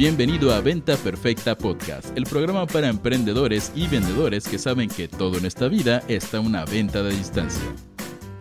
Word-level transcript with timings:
Bienvenido 0.00 0.54
a 0.54 0.62
Venta 0.62 0.96
Perfecta 0.96 1.54
Podcast, 1.58 2.16
el 2.16 2.24
programa 2.24 2.66
para 2.66 2.88
emprendedores 2.88 3.70
y 3.74 3.86
vendedores 3.86 4.48
que 4.48 4.58
saben 4.58 4.88
que 4.88 5.08
todo 5.08 5.36
en 5.36 5.44
esta 5.44 5.68
vida 5.68 6.02
está 6.08 6.40
una 6.40 6.64
venta 6.64 7.02
de 7.02 7.10
distancia. 7.10 7.62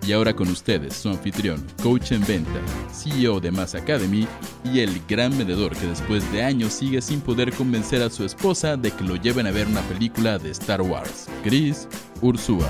Y 0.08 0.14
ahora 0.14 0.34
con 0.34 0.48
ustedes, 0.48 0.94
su 0.94 1.10
anfitrión, 1.10 1.62
coach 1.84 2.14
en 2.14 2.26
venta, 2.26 2.62
CEO 2.94 3.42
de 3.42 3.52
Mass 3.52 3.76
Academy 3.76 4.26
y 4.64 4.80
el 4.80 5.02
gran 5.06 5.38
vendedor 5.38 5.76
que 5.76 5.88
después 5.88 6.32
de 6.32 6.44
años 6.44 6.72
sigue 6.72 7.02
sin 7.02 7.20
poder 7.20 7.52
convencer 7.52 8.02
a 8.04 8.10
su 8.10 8.24
esposa 8.24 8.78
de 8.78 8.92
que 8.92 9.04
lo 9.04 9.18
lleven 9.18 9.46
a 9.46 9.52
ver 9.52 9.68
una 9.68 9.82
película 9.82 10.38
de 10.38 10.52
Star 10.52 10.82
Wars, 10.82 11.28
Chris 11.44 11.90
Ursúa. 12.22 12.70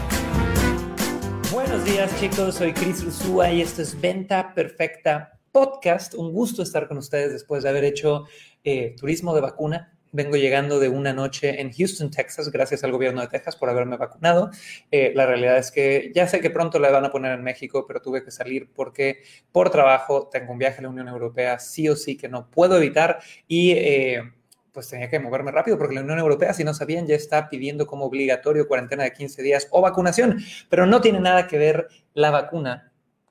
Buenos 1.51 1.85
días 1.85 2.11
chicos, 2.19 2.55
soy 2.55 2.73
Chris 2.73 3.03
Ursúa 3.03 3.51
y 3.51 3.61
esto 3.61 3.83
es 3.83 4.01
Venta 4.01 4.51
Perfecta 4.55 5.38
Podcast. 5.51 6.13
Un 6.15 6.31
gusto 6.31 6.63
estar 6.63 6.87
con 6.87 6.97
ustedes 6.97 7.31
después 7.31 7.63
de 7.63 7.69
haber 7.69 7.83
hecho 7.83 8.25
eh, 8.63 8.95
turismo 8.97 9.33
de 9.35 9.41
vacuna 9.41 9.93
Vengo 10.11 10.37
llegando 10.37 10.79
de 10.79 10.89
una 10.89 11.13
noche 11.13 11.61
en 11.61 11.71
Houston, 11.71 12.09
Texas, 12.09 12.49
gracias 12.49 12.83
al 12.83 12.91
gobierno 12.91 13.21
de 13.21 13.27
Texas 13.27 13.55
por 13.55 13.69
haberme 13.69 13.95
vacunado. 13.95 14.49
Eh, 14.89 15.11
la 15.13 15.27
realidad 15.27 15.57
es 15.59 15.69
que 15.69 16.11
ya 16.15 16.27
sé 16.27 16.41
que 16.41 16.49
pronto 16.49 16.79
la 16.79 16.89
van 16.89 17.05
a 17.05 17.11
poner 17.11 17.33
en 17.33 17.43
México, 17.43 17.85
pero 17.87 18.01
tuve 18.01 18.23
que 18.23 18.31
salir 18.31 18.71
porque 18.73 19.21
por 19.51 19.69
trabajo 19.69 20.27
tengo 20.31 20.51
un 20.51 20.57
viaje 20.57 20.79
a 20.79 20.81
la 20.83 20.89
Unión 20.89 21.07
Europea, 21.07 21.59
sí 21.59 21.87
o 21.89 21.95
sí 21.95 22.17
que 22.17 22.27
no 22.27 22.49
puedo 22.49 22.77
evitar 22.77 23.19
y... 23.47 23.71
Eh, 23.71 24.23
pues 24.71 24.87
tenía 24.87 25.09
que 25.09 25.19
moverme 25.19 25.51
rápido 25.51 25.79
porque 25.79 25.95
la 25.95 26.01
Unión 26.01 26.19
Europea, 26.19 26.53
si 26.53 26.63
no 26.63 26.75
sabían, 26.75 27.07
ya 27.07 27.15
está 27.15 27.49
pidiendo 27.49 27.87
como 27.87 28.05
obligatorio 28.05 28.67
cuarentena 28.67 29.03
de 29.03 29.11
15 29.11 29.41
días 29.41 29.67
o 29.71 29.81
vacunación, 29.81 30.39
pero 30.69 30.85
no 30.85 31.01
tiene 31.01 31.19
nada 31.19 31.47
que 31.47 31.57
ver 31.57 31.87
la 32.13 32.29
vacuna 32.29 32.88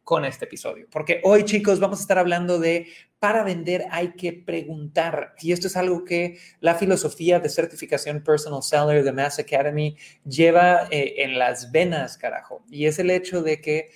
con 0.09 0.25
este 0.25 0.47
episodio. 0.47 0.87
Porque 0.91 1.21
hoy, 1.23 1.45
chicos, 1.45 1.81
vamos 1.81 1.99
a 1.99 2.01
estar 2.01 2.17
hablando 2.17 2.59
de 2.59 2.87
para 3.19 3.45
vender 3.45 3.85
hay 3.91 4.13
que 4.13 4.33
preguntar. 4.33 5.35
Y 5.43 5.53
esto 5.53 5.67
es 5.67 5.77
algo 5.77 6.03
que 6.03 6.39
la 6.61 6.77
filosofía 6.77 7.41
de 7.41 7.51
certificación 7.51 8.25
Personal 8.25 8.63
Seller 8.63 9.05
de 9.05 9.13
Mass 9.13 9.39
Academy 9.39 9.99
lleva 10.25 10.89
eh, 10.91 11.17
en 11.19 11.39
las 11.39 11.71
venas, 11.73 12.17
carajo. 12.17 12.65
Y 12.71 12.87
es 12.87 12.99
el 12.99 13.11
hecho 13.11 13.43
de 13.43 13.61
que 13.61 13.91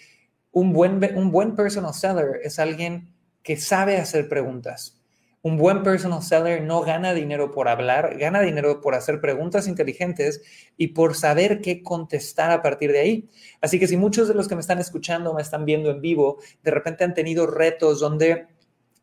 un 0.51 0.75
buen, 0.75 1.03
un 1.17 1.31
buen 1.31 1.57
personal 1.57 1.95
seller 1.95 2.41
es 2.43 2.59
alguien 2.59 3.15
que 3.43 3.57
sabe 3.57 3.97
hacer 3.97 4.29
preguntas 4.29 5.02
un 5.43 5.57
buen 5.57 5.83
personal 5.83 6.23
seller 6.23 6.63
no 6.63 6.83
gana 6.83 7.15
dinero 7.15 7.51
por 7.51 7.69
hablar, 7.69 8.17
gana 8.17 8.41
dinero 8.41 8.81
por 8.81 8.95
hacer 8.95 9.21
preguntas 9.21 9.67
inteligentes 9.67 10.41
y 10.77 10.89
por 10.89 11.17
saber 11.17 11.61
qué 11.61 11.83
contestar 11.83 12.53
a 12.53 12.63
partir 12.63 12.93
de 12.93 13.01
ahí. 13.01 13.29
Así 13.61 13.81
que 13.81 13.89
si 13.89 13.97
muchos 13.97 14.29
de 14.29 14.35
los 14.35 14.47
que 14.47 14.55
me 14.55 14.61
están 14.61 14.79
escuchando, 14.79 15.35
me 15.35 15.43
están 15.43 15.65
viendo 15.65 15.91
en 15.91 16.01
vivo, 16.01 16.39
de 16.63 16.71
repente 16.71 17.03
han 17.03 17.15
tenido 17.15 17.49
retos 17.49 17.99
donde 17.99 18.47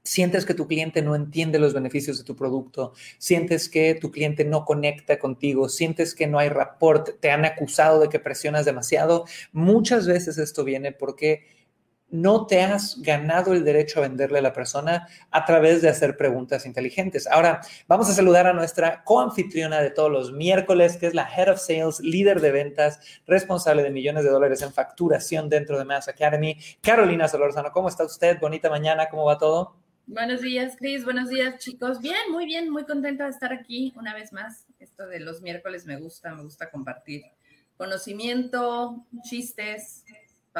sientes 0.02 0.46
que 0.46 0.54
tu 0.54 0.66
cliente 0.66 1.02
no 1.02 1.14
entiende 1.14 1.59
los 1.59 1.73
beneficios 1.73 2.18
de 2.18 2.23
tu 2.23 2.36
producto, 2.36 2.94
sientes 3.18 3.68
que 3.68 3.96
tu 3.96 4.09
cliente 4.09 4.46
no 4.46 4.64
conecta 4.64 5.20
contigo, 5.20 5.68
sientes 5.68 6.16
que 6.16 6.26
no 6.26 6.40
hay 6.40 6.48
rapport, 6.48 7.20
te 7.20 7.31
han 7.31 7.44
acusado 7.44 8.00
de 8.00 8.09
que 8.09 8.20
presionas 8.20 8.66
demasiado, 8.66 9.26
muchas 9.52 10.08
veces 10.08 10.38
esto 10.38 10.64
viene 10.64 10.94
porque 10.94 11.59
no 12.12 12.48
te 12.48 12.62
has 12.62 13.02
ganado 13.02 13.54
el 13.54 13.64
derecho 13.64 14.00
a 14.00 14.04
venderle 14.04 14.40
a 14.40 14.42
la 14.42 14.54
persona 14.54 15.08
a 15.32 15.46
través 15.46 15.82
de 15.82 15.90
hacer 15.90 16.18
preguntas 16.18 16.66
inteligentes. 16.66 17.28
Ahora, 17.28 17.62
vamos 17.88 18.10
a 18.10 18.14
saludar 18.14 18.48
a 18.48 18.54
nuestra 18.54 19.04
coanfitriona 19.04 19.82
de 19.82 19.92
todos 19.92 20.12
los 20.12 20.32
miércoles, 20.32 20.98
que 20.98 21.08
es 21.08 21.14
la 21.14 21.30
Head 21.30 21.52
of 21.52 21.60
Sales, 21.60 22.00
líder 22.00 22.42
de 22.42 22.52
ventas, 22.52 23.00
responsable 23.28 23.84
de 23.84 23.92
millones 23.92 24.24
de 24.24 24.30
dólares 24.30 24.62
en 24.62 24.74
facturación 24.74 25.50
dentro 25.50 25.78
de 25.78 25.86
Mass 25.86 26.08
Academy. 26.08 26.58
Carolina 26.82 27.28
Solorzano, 27.28 27.72
¿cómo 27.72 27.90
está 27.90 28.04
usted? 28.06 28.40
Bonita 28.40 28.70
mañana, 28.70 29.10
¿cómo 29.10 29.26
va 29.26 29.38
todo? 29.38 29.76
Buenos 30.08 30.42
días, 30.42 30.76
Cris. 30.76 31.06
Buenos 31.06 31.30
días, 31.30 31.60
chicos. 31.60 32.00
Bien, 32.02 32.32
muy 32.32 32.46
bien, 32.46 32.70
muy 32.72 32.84
contenta 32.84 33.26
de 33.26 33.30
estar 33.30 33.54
aquí 33.54 33.94
una 33.96 34.16
vez 34.16 34.34
más. 34.34 34.66
Esto 34.80 35.06
de 35.06 35.20
los 35.20 35.42
miércoles 35.42 35.86
me 35.86 35.98
gusta, 35.98 36.34
me 36.34 36.42
gusta 36.42 36.72
compartir 36.72 37.22
conocimiento, 37.78 39.06
chistes, 39.22 40.03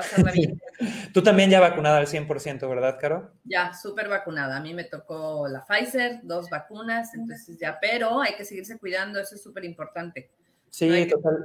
pasarla 0.02 0.32
bien. 0.32 0.62
Tú 1.14 1.24
también 1.24 1.50
ya 1.50 1.60
vacunada 1.60 1.98
al 1.98 2.08
100%, 2.08 2.68
¿verdad, 2.70 2.98
Caro? 3.00 3.32
Ya, 3.44 3.74
súper 3.74 4.08
vacunada. 4.08 4.58
A 4.58 4.62
mí 4.62 4.74
me 4.74 4.84
tocó 4.84 5.48
la 5.48 5.66
Pfizer, 5.66 6.20
dos 6.24 6.50
vacunas, 6.50 7.14
entonces 7.14 7.58
ya, 7.60 7.78
pero 7.80 8.22
hay 8.22 8.36
que 8.36 8.46
seguirse 8.46 8.78
cuidando, 8.78 9.20
eso 9.20 9.36
es 9.36 9.44
súper 9.44 9.66
importante. 9.66 10.30
Sí, 10.70 11.08
total. 11.08 11.44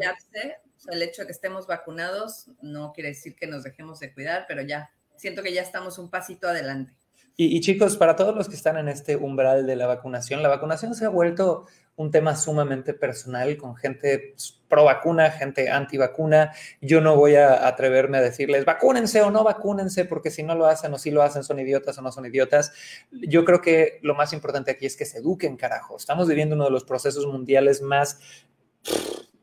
el 0.90 1.02
hecho 1.02 1.22
de 1.22 1.26
que 1.26 1.32
estemos 1.32 1.66
vacunados 1.66 2.50
no 2.60 2.92
quiere 2.92 3.10
decir 3.10 3.34
que 3.34 3.46
nos 3.46 3.62
dejemos 3.64 4.00
de 4.00 4.12
cuidar, 4.12 4.44
pero 4.46 4.62
ya, 4.62 4.90
siento 5.16 5.42
que 5.42 5.52
ya 5.52 5.62
estamos 5.62 5.98
un 5.98 6.10
pasito 6.10 6.48
adelante. 6.48 6.92
Y, 7.36 7.60
chicos, 7.60 7.96
para 7.96 8.14
todos 8.14 8.36
los 8.36 8.48
que 8.48 8.54
están 8.54 8.76
en 8.76 8.88
este 8.88 9.16
umbral 9.16 9.66
de 9.66 9.74
la 9.74 9.88
vacunación, 9.88 10.40
la 10.40 10.48
vacunación 10.48 10.94
se 10.94 11.04
ha 11.04 11.08
vuelto 11.08 11.66
un 11.96 12.12
tema 12.12 12.36
sumamente 12.36 12.94
personal 12.94 13.56
con 13.56 13.74
gente 13.74 14.34
pues, 14.34 14.62
pro 14.68 14.84
vacuna, 14.84 15.32
gente 15.32 15.68
anti 15.68 15.96
vacuna. 15.96 16.52
Yo 16.80 17.00
no 17.00 17.16
voy 17.16 17.34
a 17.34 17.66
atreverme 17.66 18.18
a 18.18 18.20
decirles 18.20 18.64
vacúnense 18.64 19.20
o 19.22 19.32
no 19.32 19.42
vacúnense, 19.42 20.04
porque 20.04 20.30
si 20.30 20.44
no 20.44 20.54
lo 20.54 20.66
hacen 20.66 20.92
o 20.94 20.98
si 20.98 21.10
lo 21.10 21.22
hacen 21.22 21.42
son 21.42 21.58
idiotas 21.58 21.98
o 21.98 22.02
no 22.02 22.12
son 22.12 22.26
idiotas. 22.26 22.72
Yo 23.10 23.44
creo 23.44 23.60
que 23.60 23.98
lo 24.02 24.14
más 24.14 24.32
importante 24.32 24.70
aquí 24.70 24.86
es 24.86 24.96
que 24.96 25.04
se 25.04 25.18
eduquen, 25.18 25.56
carajo. 25.56 25.96
Estamos 25.96 26.28
viviendo 26.28 26.54
uno 26.54 26.64
de 26.64 26.70
los 26.70 26.84
procesos 26.84 27.26
mundiales 27.26 27.82
más 27.82 28.20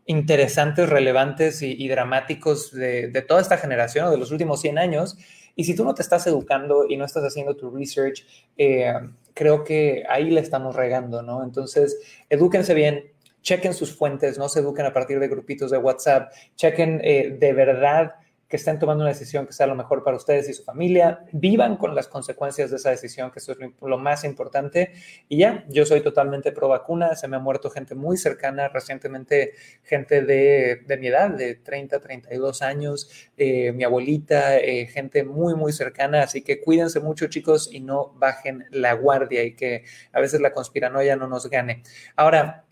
interesantes, 0.05 0.89
relevantes 0.89 1.61
y, 1.61 1.87
dramáticos 1.87 2.71
de, 2.71 3.07
de, 3.07 3.21
toda 3.21 3.41
esta 3.41 3.57
generación 3.57 4.07
o 4.07 4.11
de 4.11 4.17
los 4.17 4.31
últimos 4.31 4.61
100 4.61 4.77
años. 4.77 5.17
Y 5.55 5.63
si 5.63 5.75
tú 5.75 5.83
no 5.83 5.93
te 5.93 6.01
estás 6.01 6.25
educando 6.27 6.85
y 6.87 6.97
no 6.97 7.05
estás 7.05 7.23
haciendo 7.23 7.55
tu 7.55 7.69
research, 7.69 8.25
eh, 8.57 8.93
creo 9.33 9.63
que 9.63 10.03
ahí 10.09 10.29
le 10.29 10.41
estamos 10.41 10.75
regando, 10.75 11.21
¿no? 11.21 11.43
Entonces, 11.43 11.99
edúquense 12.29 12.73
bien, 12.73 13.11
chequen 13.41 13.73
sus 13.73 13.95
fuentes, 13.95 14.37
no 14.37 14.49
se 14.49 14.59
eduquen 14.59 14.85
a 14.85 14.93
partir 14.93 15.19
de 15.19 15.27
grupitos 15.27 15.71
de 15.71 15.77
WhatsApp, 15.77 16.31
chequen 16.55 17.01
eh, 17.03 17.35
de 17.39 17.53
verdad 17.53 18.13
que 18.51 18.57
estén 18.57 18.77
tomando 18.77 19.05
una 19.05 19.13
decisión 19.13 19.47
que 19.47 19.53
sea 19.53 19.65
lo 19.65 19.75
mejor 19.75 20.03
para 20.03 20.17
ustedes 20.17 20.49
y 20.49 20.53
su 20.53 20.65
familia, 20.65 21.23
vivan 21.31 21.77
con 21.77 21.95
las 21.95 22.09
consecuencias 22.09 22.69
de 22.69 22.75
esa 22.75 22.89
decisión, 22.89 23.31
que 23.31 23.39
eso 23.39 23.53
es 23.53 23.57
lo, 23.81 23.97
más 23.97 24.25
importante. 24.25 24.91
Y 25.29 25.37
ya, 25.37 25.63
yo 25.69 25.85
soy 25.85 26.01
totalmente 26.01 26.51
pro 26.51 26.67
vacuna, 26.67 27.15
se 27.15 27.29
me 27.29 27.37
ha 27.37 27.39
muerto 27.39 27.69
gente 27.69 27.95
muy 27.95 28.17
cercana, 28.17 28.67
recientemente 28.67 29.53
gente 29.83 30.21
de, 30.23 30.81
de 30.85 30.97
mi 30.97 31.07
edad, 31.07 31.29
de 31.29 31.55
30, 31.55 32.01
32 32.01 32.61
años, 32.61 33.09
eh, 33.37 33.71
mi 33.71 33.85
abuelita, 33.85 34.57
eh, 34.57 34.85
gente 34.87 35.23
muy, 35.23 35.55
muy 35.55 35.71
cercana, 35.71 36.23
así 36.23 36.41
que 36.41 36.59
cuídense 36.59 36.99
mucho 36.99 37.27
chicos 37.27 37.69
y 37.71 37.79
no 37.79 38.13
bajen 38.17 38.65
la 38.71 38.93
guardia 38.93 39.45
y 39.45 39.55
que 39.55 39.85
a 40.11 40.19
veces 40.19 40.41
la 40.41 40.51
conspiranoia 40.51 41.15
no 41.15 41.27
nos 41.27 41.49
gane. 41.49 41.83
Ahora, 42.17 42.65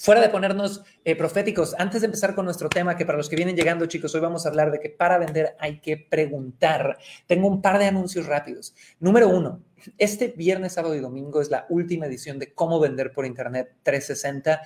Fuera 0.00 0.22
de 0.22 0.30
ponernos 0.30 0.82
eh, 1.04 1.14
proféticos, 1.14 1.74
antes 1.78 2.00
de 2.00 2.06
empezar 2.06 2.34
con 2.34 2.46
nuestro 2.46 2.70
tema, 2.70 2.96
que 2.96 3.04
para 3.04 3.18
los 3.18 3.28
que 3.28 3.36
vienen 3.36 3.54
llegando, 3.54 3.84
chicos, 3.84 4.14
hoy 4.14 4.22
vamos 4.22 4.46
a 4.46 4.48
hablar 4.48 4.70
de 4.70 4.80
que 4.80 4.88
para 4.88 5.18
vender 5.18 5.54
hay 5.58 5.78
que 5.80 5.98
preguntar. 5.98 6.96
Tengo 7.26 7.46
un 7.46 7.60
par 7.60 7.78
de 7.78 7.84
anuncios 7.84 8.24
rápidos. 8.24 8.74
Número 8.98 9.28
uno, 9.28 9.60
este 9.98 10.28
viernes, 10.28 10.72
sábado 10.72 10.94
y 10.94 11.00
domingo 11.00 11.42
es 11.42 11.50
la 11.50 11.66
última 11.68 12.06
edición 12.06 12.38
de 12.38 12.54
Cómo 12.54 12.80
Vender 12.80 13.12
por 13.12 13.26
Internet 13.26 13.74
360 13.82 14.62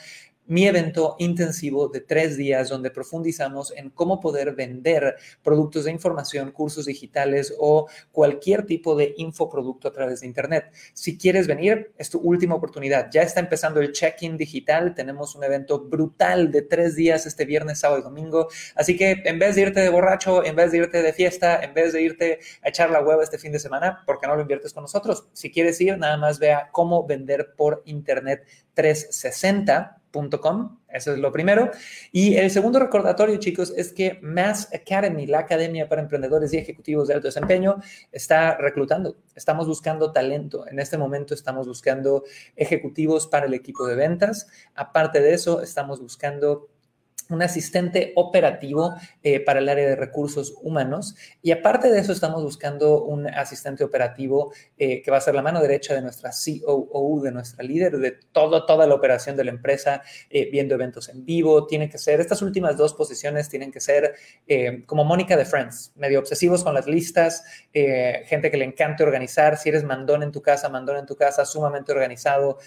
mi 0.47 0.67
evento 0.67 1.17
intensivo 1.19 1.89
de 1.89 2.01
tres 2.01 2.37
días 2.37 2.69
donde 2.69 2.91
profundizamos 2.91 3.73
en 3.77 3.91
cómo 3.91 4.21
poder 4.21 4.55
vender 4.55 5.17
productos 5.43 5.85
de 5.85 5.91
información, 5.91 6.53
cursos 6.53 6.87
digitales 6.87 7.55
o 7.59 7.89
cualquier 8.13 8.67
tipo 8.67 8.95
de 8.95 9.15
infoproducto 9.17 9.89
a 9.89 9.93
través 9.93 10.21
de 10.21 10.27
Internet. 10.27 10.73
Si 10.93 11.17
quieres 11.17 11.47
venir, 11.47 11.93
es 11.97 12.11
tu 12.11 12.19
última 12.19 12.55
oportunidad. 12.55 13.11
Ya 13.11 13.23
está 13.23 13.41
empezando 13.41 13.81
el 13.81 13.93
check-in 13.93 14.37
digital. 14.37 14.95
Tenemos 14.95 15.35
un 15.35 15.45
evento 15.45 15.81
brutal 15.81 16.51
de 16.51 16.63
tres 16.63 16.97
días 16.97 17.27
este 17.27 17.45
viernes, 17.45 17.81
sábado 17.81 18.01
y 18.01 18.05
domingo. 18.05 18.49
Así 18.75 18.97
que 18.97 19.23
en 19.25 19.39
vez 19.39 19.55
de 19.55 19.63
irte 19.63 19.81
de 19.81 19.89
borracho, 19.89 20.45
en 20.45 20.57
vez 20.57 20.73
de 20.73 20.79
irte 20.79 21.03
de 21.03 21.13
fiesta, 21.13 21.63
en 21.63 21.75
vez 21.75 21.93
de 21.93 22.03
irte 22.03 22.41
a 22.63 22.69
echar 22.69 22.91
la 22.91 23.03
hueva 23.03 23.23
este 23.23 23.39
fin 23.39 23.53
de 23.53 23.59
semana, 23.59 24.03
¿por 24.07 24.21
qué 24.21 24.27
no 24.27 24.37
lo 24.37 24.43
inviertes 24.43 24.73
con 24.73 24.83
nosotros? 24.83 25.29
Si 25.33 25.51
quieres 25.51 25.81
ir, 25.81 25.99
nada 25.99 26.17
más 26.17 26.39
vea 26.39 26.69
cómo 26.73 27.07
vender 27.07 27.55
por 27.57 27.83
Internet 27.87 28.47
360 28.75 30.04
eso 30.89 31.13
es 31.13 31.19
lo 31.19 31.33
primero. 31.33 31.71
Y 32.13 32.37
el 32.37 32.51
segundo 32.51 32.79
recordatorio, 32.79 33.37
chicos, 33.37 33.73
es 33.77 33.93
que 33.93 34.19
Mass 34.23 34.69
Academy, 34.73 35.27
la 35.27 35.41
academia 35.41 35.89
para 35.89 36.03
emprendedores 36.03 36.53
y 36.53 36.59
ejecutivos 36.59 37.09
de 37.09 37.15
alto 37.15 37.29
desempeño, 37.29 37.77
está 38.13 38.57
reclutando. 38.57 39.17
Estamos 39.35 39.67
buscando 39.67 40.13
talento. 40.13 40.67
En 40.69 40.79
este 40.79 40.99
momento 40.99 41.35
estamos 41.35 41.67
buscando 41.67 42.25
ejecutivos 42.57 43.27
para 43.27 43.47
el 43.47 43.55
equipo 43.55 43.87
de 43.87 43.97
ventas. 43.97 44.47
Aparte 44.75 45.21
de 45.21 45.35
eso, 45.35 45.63
estamos 45.63 46.01
buscando 46.01 46.69
un 47.31 47.43
asistente 47.43 48.13
operativo 48.17 48.95
eh, 49.23 49.41
para 49.41 49.61
el 49.61 49.69
área 49.69 49.89
de 49.89 49.97
recursos 49.97 50.55
humanos. 50.63 51.15
Y 51.43 51.51
aparte 51.53 51.91
de 51.91 51.99
eso, 51.99 52.13
estamos 52.13 52.43
buscando 52.43 53.05
un 53.05 53.27
asistente 53.27 53.85
operativo 53.85 54.53
eh, 54.77 55.03
que 55.03 55.11
va 55.11 55.19
a 55.19 55.21
ser 55.21 55.35
la 55.35 55.43
mano 55.43 55.61
derecha 55.61 55.95
de 55.95 56.03
nuestra 56.03 56.31
COO, 56.31 57.21
de 57.23 57.33
nuestra 57.33 57.65
líder, 57.65 57.99
de 57.99 58.13
todo, 58.33 58.67
toda 58.67 58.87
la 58.87 58.95
operación 58.95 59.37
de 59.37 59.45
la 59.45 59.51
empresa, 59.51 60.03
eh, 60.31 60.49
viendo 60.51 60.75
eventos 60.75 61.09
en 61.09 61.25
vivo. 61.25 61.67
Tiene 61.67 61.89
que 61.89 61.99
ser, 61.99 62.21
estas 62.21 62.43
últimas 62.43 62.77
dos 62.77 62.95
posiciones 62.95 63.49
tienen 63.49 63.71
que 63.71 63.81
ser 63.81 64.15
como 64.87 65.05
Mónica 65.05 65.37
de 65.37 65.45
Friends, 65.45 65.93
medio 65.97 66.19
obsesivos 66.19 66.63
con 66.63 66.75
las 66.75 66.87
listas, 66.87 67.45
gente 67.73 68.51
que 68.51 68.57
le 68.57 68.65
encante 68.65 69.03
organizar. 69.03 69.57
Si 69.57 69.69
eres 69.69 69.85
mandón 69.85 70.23
en 70.23 70.33
tu 70.33 70.43
casa, 70.43 70.69
mandón 70.69 70.99
en 70.99 71.07
tu 71.07 71.17
casa, 71.17 71.45
sumamente 71.45 71.93
organizado, 71.93 72.59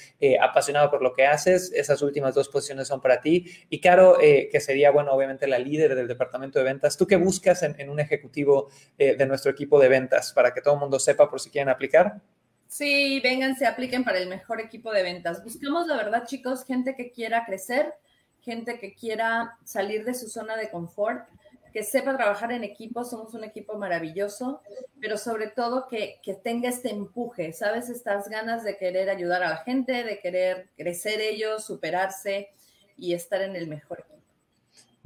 apasionado 0.42 0.90
por 0.90 1.02
lo 1.02 1.14
que 1.14 1.26
haces, 1.26 1.72
esas 1.74 2.02
últimas 2.02 2.36
dos 2.36 2.50
posiciones 2.50 2.88
son 2.88 3.02
para 3.02 3.22
ti. 3.22 3.46
Y 3.70 3.80
Caro, 3.80 4.18
que 4.50 4.60
sería, 4.60 4.92
bueno, 4.92 5.12
obviamente 5.12 5.48
la 5.48 5.60
líder 5.60 5.96
del 5.96 6.08
departamento 6.08 6.60
de 6.60 6.66
ventas. 6.66 6.98
¿Tú 6.98 7.08
qué 7.08 7.16
buscas 7.16 7.64
en, 7.64 7.90
un 7.90 8.00
ejecutivo 8.00 8.70
eh, 8.98 9.16
de 9.16 9.26
nuestro 9.26 9.52
equipo 9.52 9.80
de 9.80 9.90
ventas 9.90 10.34
para 10.34 10.54
que 10.54 10.62
todo 10.62 10.76
el 10.76 10.80
mundo 10.80 11.00
sepa 11.00 11.30
por 11.30 11.40
si 11.40 11.50
quieren 11.50 11.70
aplicar? 11.70 12.22
Sí, 12.68 13.22
vengan, 13.24 13.56
se 13.56 13.66
apliquen 13.66 14.04
para 14.04 14.20
el 14.20 14.28
mejor 14.28 14.60
equipo 14.60 14.92
de 14.92 15.04
ventas. 15.04 15.44
Buscamos, 15.44 15.88
la 15.88 15.96
verdad, 15.96 16.26
chicos, 16.26 16.66
gente 16.66 16.96
que 16.96 17.12
quiera 17.12 17.46
crecer, 17.46 17.94
gente 18.42 18.78
que 18.78 18.94
quiera 18.94 19.58
salir 19.64 20.04
de 20.04 20.14
su 20.14 20.28
zona 20.28 20.58
de 20.58 20.70
confort, 20.70 21.28
que 21.72 21.84
sepa 21.84 22.16
trabajar 22.16 22.52
en 22.52 22.64
equipo, 22.64 23.04
somos 23.04 23.34
un 23.34 23.44
equipo 23.44 23.78
maravilloso, 23.78 24.62
pero 25.00 25.18
sobre 25.18 25.48
todo 25.48 25.88
que, 25.88 26.20
que, 26.24 26.34
tenga 26.34 26.70
este 26.70 26.90
empuje, 26.90 27.54
¿sabes? 27.54 27.90
Estas 27.90 28.30
ganas 28.30 28.64
de 28.64 28.78
querer 28.78 29.10
ayudar 29.10 29.44
a 29.44 29.50
la 29.50 29.58
gente, 29.58 30.04
de 30.04 30.20
querer 30.20 30.70
crecer 30.76 31.22
ellos, 31.22 31.66
superarse 31.66 32.50
y 32.98 33.14
estar 33.14 33.42
en 33.42 33.56
el 33.56 33.68
mejor 33.68 34.00
equipo. 34.00 34.17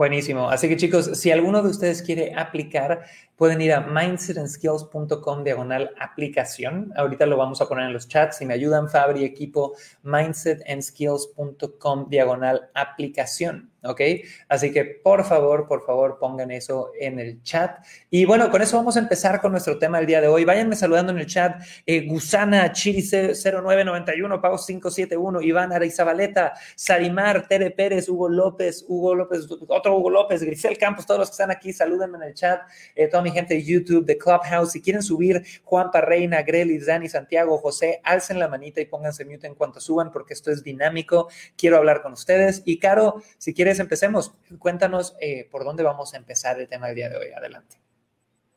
Buenísimo. 0.02 0.50
Así 0.50 0.68
que 0.68 0.78
chicos, 0.78 1.12
si 1.14 1.30
alguno 1.30 1.62
de 1.62 1.70
ustedes 1.70 2.02
quiere 2.02 2.34
aplicar, 2.34 3.06
pueden 3.42 3.60
ir 3.60 3.74
a 3.74 3.82
mindsetandskills.com 3.82 5.44
diagonal 5.44 5.96
aplicación. 6.00 6.94
Ahorita 6.96 7.26
lo 7.26 7.38
vamos 7.38 7.60
a 7.60 7.68
poner 7.68 7.88
en 7.88 7.94
los 7.94 8.08
chats. 8.08 8.38
Si 8.38 8.46
me 8.46 8.54
ayudan, 8.54 8.88
Fabri, 8.88 9.26
equipo, 9.26 9.76
mindsetandskills.com 10.04 12.08
diagonal 12.08 12.70
aplicación. 12.76 13.72
¿ok? 13.84 14.02
Así 14.48 14.72
que 14.72 14.86
por 14.86 15.24
favor, 15.24 15.68
por 15.68 15.86
favor, 15.86 16.18
pongan 16.20 16.52
eso 16.52 16.92
en 17.00 17.20
el 17.20 17.42
chat. 17.44 17.84
Y 18.10 18.26
bueno, 18.26 18.50
con 18.50 18.62
eso 18.62 18.78
vamos 18.78 18.96
a 18.96 19.00
empezar 19.00 19.42
con 19.42 19.52
nuestro 19.52 19.78
tema 19.80 19.98
del 19.98 20.08
día 20.08 20.22
de 20.22 20.28
hoy. 20.28 20.46
Váyanme 20.46 20.76
saludando 20.76 21.12
en 21.12 21.20
el 21.20 21.26
chat. 21.26 21.62
Eh, 21.86 22.08
Gusana, 22.08 22.72
Chiri 22.72 23.02
0991, 23.02 24.42
Pau 24.42 24.58
571, 24.58 25.42
Iván 25.42 25.74
Araizabaleta, 25.74 26.54
Sarimar, 26.76 27.48
Tere 27.48 27.72
Pérez, 27.72 28.10
Hugo 28.10 28.30
López, 28.30 28.86
Hugo 28.88 29.16
López, 29.16 29.48
otro 29.68 29.98
Hugo 29.98 30.10
López, 30.10 30.44
Grisel 30.44 30.78
Campos, 30.78 31.06
todos 31.06 31.20
los 31.20 31.30
que 31.30 31.34
están 31.34 31.52
aquí, 31.52 31.74
salúdenme 31.74 32.18
en 32.18 32.24
el 32.24 32.34
chat. 32.34 32.62
Eh, 32.96 33.08
gente 33.32 33.56
de 33.56 33.64
YouTube, 33.64 34.06
de 34.06 34.18
Clubhouse. 34.18 34.72
Si 34.72 34.82
quieren 34.82 35.02
subir, 35.02 35.44
Juan 35.64 35.92
Parreina, 35.92 36.42
Grelis, 36.42 36.86
Dani, 36.86 37.10
Santiago, 37.10 37.58
José, 37.58 38.02
alcen 38.04 38.40
la 38.40 38.48
manita 38.48 38.82
y 38.82 38.86
pónganse 38.86 39.26
mute 39.26 39.48
en 39.48 39.56
cuanto 39.56 39.80
suban 39.80 40.12
porque 40.12 40.34
esto 40.34 40.52
es 40.52 40.64
dinámico. 40.64 41.30
Quiero 41.56 41.78
hablar 41.78 42.02
con 42.02 42.14
ustedes. 42.14 42.62
Y 42.66 42.80
Caro, 42.80 43.22
si 43.38 43.54
quieres 43.54 43.80
empecemos. 43.80 44.34
Cuéntanos 44.60 45.16
eh, 45.20 45.48
por 45.50 45.64
dónde 45.64 45.84
vamos 45.84 46.14
a 46.14 46.18
empezar 46.18 46.60
el 46.60 46.68
tema 46.68 46.88
del 46.88 46.96
día 46.96 47.10
de 47.10 47.18
hoy. 47.18 47.32
Adelante. 47.36 47.78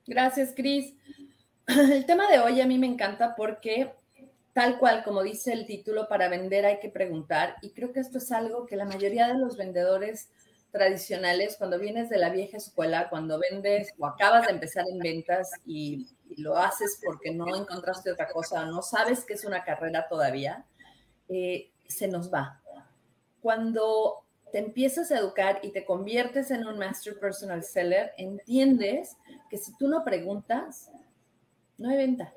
Gracias, 0.06 0.52
Cris. 0.54 0.94
El 1.66 2.04
tema 2.04 2.30
de 2.30 2.40
hoy 2.40 2.60
a 2.60 2.66
mí 2.66 2.78
me 2.78 2.86
encanta 2.86 3.34
porque 3.34 3.90
tal 4.54 4.78
cual 4.78 5.02
como 5.02 5.22
dice 5.22 5.52
el 5.52 5.66
título, 5.66 6.08
para 6.08 6.28
vender 6.28 6.64
hay 6.64 6.78
que 6.78 6.88
preguntar. 6.88 7.56
Y 7.60 7.70
creo 7.70 7.92
que 7.92 8.00
esto 8.00 8.18
es 8.18 8.32
algo 8.32 8.66
que 8.66 8.76
la 8.76 8.84
mayoría 8.86 9.26
de 9.28 9.38
los 9.38 9.56
vendedores 9.56 10.30
tradicionales, 10.74 11.54
cuando 11.56 11.78
vienes 11.78 12.10
de 12.10 12.18
la 12.18 12.30
vieja 12.30 12.56
escuela, 12.56 13.08
cuando 13.08 13.38
vendes 13.38 13.94
o 13.96 14.06
acabas 14.06 14.46
de 14.46 14.54
empezar 14.54 14.84
en 14.90 14.98
ventas 14.98 15.48
y, 15.64 16.08
lo 16.36 16.56
haces 16.56 16.98
porque 17.04 17.30
no 17.30 17.54
encontraste 17.54 18.10
otra 18.10 18.28
cosa, 18.28 18.66
no 18.66 18.82
sabes 18.82 19.24
que 19.24 19.34
es 19.34 19.44
una 19.44 19.62
carrera 19.62 20.08
todavía, 20.08 20.66
eh, 21.28 21.70
se 21.86 22.08
nos 22.08 22.34
va. 22.34 22.60
Cuando 23.40 24.24
te 24.50 24.58
empiezas 24.58 25.12
a 25.12 25.18
educar 25.18 25.60
y 25.62 25.70
te 25.70 25.84
conviertes 25.84 26.50
en 26.50 26.66
un 26.66 26.76
Master 26.76 27.20
Personal 27.20 27.62
Seller, 27.62 28.14
entiendes 28.16 29.16
que 29.48 29.58
si 29.58 29.76
tú 29.76 29.86
no 29.86 30.02
preguntas, 30.02 30.90
no 31.78 31.90
hay 31.90 31.98
venta. 31.98 32.32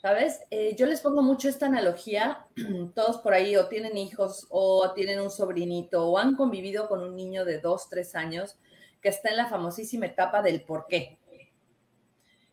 ¿Sabes? 0.00 0.40
Eh, 0.50 0.76
yo 0.78 0.86
les 0.86 1.00
pongo 1.00 1.22
mucho 1.22 1.48
esta 1.48 1.66
analogía. 1.66 2.46
Todos 2.94 3.18
por 3.18 3.34
ahí 3.34 3.56
o 3.56 3.66
tienen 3.66 3.96
hijos 3.96 4.46
o 4.48 4.92
tienen 4.92 5.20
un 5.20 5.30
sobrinito 5.30 6.06
o 6.08 6.18
han 6.18 6.36
convivido 6.36 6.88
con 6.88 7.02
un 7.02 7.16
niño 7.16 7.44
de 7.44 7.58
dos, 7.58 7.88
tres 7.88 8.14
años 8.14 8.56
que 9.02 9.08
está 9.08 9.30
en 9.30 9.36
la 9.36 9.48
famosísima 9.48 10.06
etapa 10.06 10.40
del 10.40 10.62
por 10.62 10.86
qué. 10.86 11.18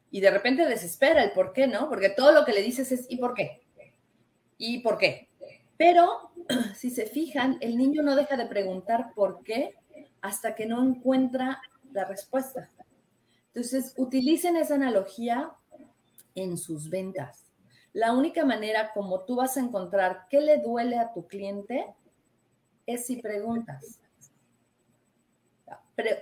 Y 0.09 0.21
de 0.21 0.31
repente 0.31 0.65
desespera 0.65 1.24
el 1.24 1.33
por 1.33 1.53
qué, 1.53 1.68
¿no? 1.68 1.88
Porque 1.88 2.09
todo 2.09 2.31
lo 2.31 2.45
que 2.45 2.53
le 2.53 2.63
dices 2.63 2.92
es 2.92 3.06
¿y 3.09 3.18
por 3.18 3.36
qué? 3.36 3.62
¿Y 4.57 4.80
por 4.80 4.97
qué? 4.97 5.30
Pero 5.77 6.31
si 6.75 6.89
se 6.89 7.06
fijan, 7.06 7.57
el 7.62 7.77
niño 7.77 8.01
no 8.01 8.15
deja 8.15 8.38
de 8.38 8.47
preguntar 8.47 9.13
por 9.13 9.44
qué 9.44 9.75
hasta 10.21 10.56
que 10.56 10.65
no 10.65 10.83
encuentra 10.83 11.62
la 11.92 12.06
respuesta. 12.06 12.71
Entonces, 13.53 13.94
utilicen 13.97 14.57
esa 14.57 14.75
analogía 14.75 15.51
en 16.35 16.57
sus 16.57 16.89
ventas. 16.89 17.45
La 17.93 18.13
única 18.13 18.43
manera 18.45 18.91
como 18.93 19.21
tú 19.21 19.37
vas 19.37 19.57
a 19.57 19.61
encontrar 19.61 20.27
qué 20.29 20.41
le 20.41 20.57
duele 20.57 20.99
a 20.99 21.13
tu 21.13 21.27
cliente 21.27 21.95
es 22.85 23.05
si 23.05 23.21
preguntas. 23.21 23.99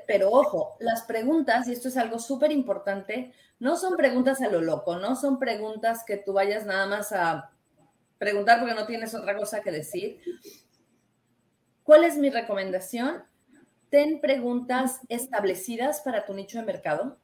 Pero, 0.06 0.30
ojo, 0.30 0.75
las 0.80 1.04
preguntas, 1.04 1.68
y 1.68 1.74
esto 1.74 1.88
es 1.88 1.98
algo 1.98 2.19
súper 2.19 2.51
importante, 2.51 3.33
no 3.60 3.75
son 3.75 3.98
preguntas 3.98 4.39
a 4.42 4.50
lo 4.50 4.62
loco, 4.62 4.98
no 4.98 5.15
son 5.15 5.39
preguntas 5.39 6.04
que 6.06 6.18
tú 6.18 6.33
vayas 6.33 6.65
nada 6.65 6.86
más 6.86 7.12
a 7.12 7.50
preguntar 8.19 8.60
porque 8.60 8.75
no 8.75 8.86
tienes 8.86 9.15
otra 9.15 9.36
cosa 9.36 9.62
que 9.62 9.71
decir. 9.71 10.19
¿Cuál 11.83 12.04
es 12.04 12.18
mi 12.18 12.30
recomendación? 12.30 13.24
Ten 13.89 14.21
preguntas 14.21 15.00
establecidas 15.10 16.01
para 16.01 16.25
tu 16.25 16.33
nicho 16.33 16.60
de 16.60 16.65
mercado. 16.65 17.18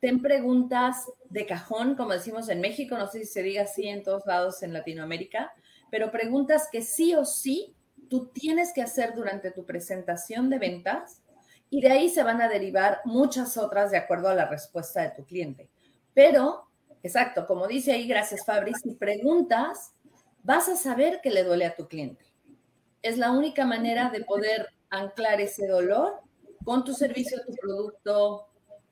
Ten 0.00 0.22
preguntas 0.22 1.06
de 1.28 1.46
cajón, 1.46 1.96
como 1.96 2.12
decimos 2.12 2.48
en 2.48 2.60
México, 2.60 2.96
no 2.96 3.08
sé 3.08 3.20
si 3.20 3.26
se 3.26 3.42
diga 3.42 3.62
así 3.62 3.88
en 3.88 4.02
todos 4.02 4.24
lados 4.26 4.62
en 4.62 4.72
Latinoamérica, 4.72 5.52
pero 5.90 6.10
preguntas 6.12 6.68
que 6.70 6.82
sí 6.82 7.14
o 7.14 7.24
sí 7.24 7.74
tú 8.08 8.28
tienes 8.28 8.72
que 8.72 8.82
hacer 8.82 9.14
durante 9.14 9.50
tu 9.50 9.64
presentación 9.64 10.50
de 10.50 10.58
ventas 10.58 11.22
y 11.70 11.80
de 11.80 11.90
ahí 11.90 12.08
se 12.08 12.22
van 12.22 12.40
a 12.40 12.48
derivar 12.48 13.00
muchas 13.04 13.56
otras 13.56 13.90
de 13.90 13.98
acuerdo 13.98 14.28
a 14.28 14.34
la 14.34 14.46
respuesta 14.46 15.02
de 15.02 15.10
tu 15.10 15.24
cliente. 15.24 15.68
Pero, 16.14 16.68
exacto, 17.02 17.46
como 17.46 17.66
dice 17.66 17.92
ahí, 17.92 18.06
gracias 18.06 18.44
Fabri, 18.46 18.72
si 18.74 18.94
preguntas, 18.94 19.92
vas 20.42 20.68
a 20.68 20.76
saber 20.76 21.20
que 21.20 21.30
le 21.30 21.44
duele 21.44 21.66
a 21.66 21.76
tu 21.76 21.88
cliente. 21.88 22.24
Es 23.02 23.18
la 23.18 23.32
única 23.32 23.64
manera 23.66 24.10
de 24.10 24.24
poder 24.24 24.68
anclar 24.90 25.40
ese 25.40 25.66
dolor 25.66 26.20
con 26.64 26.84
tu 26.84 26.94
servicio, 26.94 27.38
tu 27.46 27.54
producto, 27.54 28.47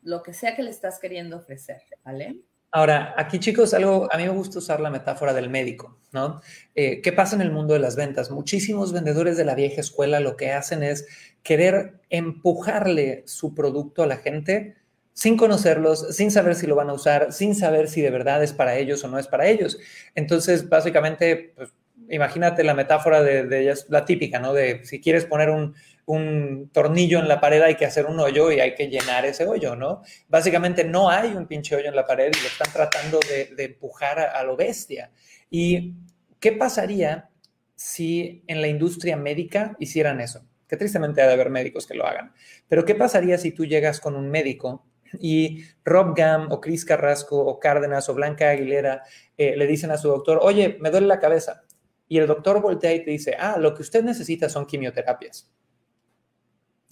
lo 0.07 0.23
que 0.23 0.33
sea 0.33 0.55
que 0.55 0.63
le 0.63 0.71
estás 0.71 0.99
queriendo 0.99 1.37
ofrecer, 1.37 1.83
¿vale? 2.05 2.41
Ahora, 2.71 3.15
aquí 3.17 3.39
chicos, 3.39 3.75
algo, 3.75 4.09
a 4.11 4.17
mí 4.17 4.25
me 4.25 4.31
gusta 4.31 4.59
usar 4.59 4.81
la 4.81 4.91
metáfora 4.91 5.33
del 5.33 5.51
médico, 5.51 5.99
¿no? 6.13 6.41
Eh, 6.75 7.01
¿Qué 7.01 7.13
pasa 7.13 7.35
en 7.35 7.43
el 7.43 7.51
mundo 7.51 7.75
de 7.75 7.81
las 7.81 7.97
ventas? 7.97 8.31
Muchísimos 8.31 8.93
vendedores 8.93 9.37
de 9.37 9.45
la 9.45 9.55
vieja 9.55 9.81
escuela 9.81 10.21
lo 10.21 10.37
que 10.37 10.53
hacen 10.53 10.83
es 10.83 11.07
querer 11.43 12.01
empujarle 12.11 13.23
su 13.27 13.55
producto 13.55 14.03
a 14.03 14.07
la 14.07 14.19
gente 14.19 14.77
sin 15.13 15.37
conocerlos, 15.37 16.15
sin 16.15 16.31
saber 16.31 16.55
si 16.55 16.67
lo 16.67 16.77
van 16.77 16.91
a 16.91 16.93
usar, 16.93 17.33
sin 17.33 17.55
saber 17.55 17.89
si 17.89 18.03
de 18.03 18.11
verdad 18.11 18.43
es 18.45 18.53
para 18.53 18.77
ellos 18.77 19.03
o 19.03 19.09
no 19.09 19.19
es 19.19 19.27
para 19.27 19.47
ellos. 19.47 19.79
Entonces, 20.15 20.69
básicamente, 20.69 21.53
pues, 21.57 21.73
imagínate 22.11 22.63
la 22.63 22.75
metáfora 22.75 23.23
de, 23.23 23.45
de, 23.45 23.75
la 23.89 24.05
típica, 24.05 24.39
¿no? 24.39 24.53
De 24.53 24.85
si 24.85 25.01
quieres 25.01 25.25
poner 25.25 25.51
un, 25.51 25.75
un, 26.07 26.71
tornillo 26.73 27.19
en 27.19 27.29
la 27.29 27.41
pared 27.41 27.61
hay 27.63 27.75
que 27.75 27.85
hacer 27.85 28.07
un 28.07 28.19
hoyo 28.19 28.51
y 28.51 28.61
hay 28.61 28.75
que 28.75 28.89
llenar 28.89 29.27
ese 29.27 29.47
hoyo, 29.47 29.77
¿no? 29.77 30.03
Básicamente 30.29 30.85
no 30.85 31.11
hay 31.11 31.31
un 31.31 31.47
pinche 31.47 31.77
hoyo 31.77 31.89
en 31.89 31.97
la 31.97 32.07
pared 32.07 32.33
y 32.33 32.41
lo 32.41 32.49
están 32.49 32.73
tratando 32.73 33.21
de, 33.29 33.65
empujar 33.65 34.19
a, 34.19 34.31
a 34.33 34.45
lo 34.45 34.57
bestia. 34.57 35.11
¿Y 35.51 35.95
qué 36.41 36.53
pasaría 36.53 37.29
si 37.75 38.45
en 38.47 38.61
la 38.61 38.69
industria 38.69 39.17
médica 39.17 39.77
hicieran 39.79 40.21
eso? 40.21 40.47
Que 40.69 40.77
tristemente 40.77 41.23
ha 41.23 41.27
de 41.27 41.35
haber 41.35 41.51
médicos 41.51 41.87
que 41.87 41.95
lo 41.95 42.07
hagan. 42.07 42.33
Pero 42.69 42.85
¿qué 42.85 42.95
pasaría 42.95 43.39
si 43.39 43.53
tú 43.53 43.67
llegas 43.67 44.01
con 44.01 44.17
un 44.17 44.31
médico 44.31 44.85
y 45.21 45.65
Rob 45.85 46.17
Gam 46.17 46.51
o 46.51 46.61
Chris 46.61 46.85
Carrasco 46.85 47.39
o 47.39 47.59
Cárdenas 47.59 48.09
o 48.09 48.15
Blanca 48.15 48.51
Aguilera 48.51 49.03
eh, 49.37 49.57
le 49.57 49.67
dicen 49.67 49.91
a 49.91 49.99
su 49.99 50.09
doctor, 50.09 50.41
oye, 50.43 50.79
me 50.81 50.91
duele 50.91 51.07
la 51.07 51.21
cabeza. 51.21 51.63
Y 52.09 52.19
el 52.19 52.27
doctor 52.27 52.61
voltea 52.61 52.95
y 52.95 53.05
te 53.05 53.11
dice, 53.11 53.37
ah, 53.39 53.59
lo 53.59 53.75
que 53.75 53.83
usted 53.83 54.05
necesita 54.05 54.49
son 54.49 54.67
quimioterapias. 54.67 55.51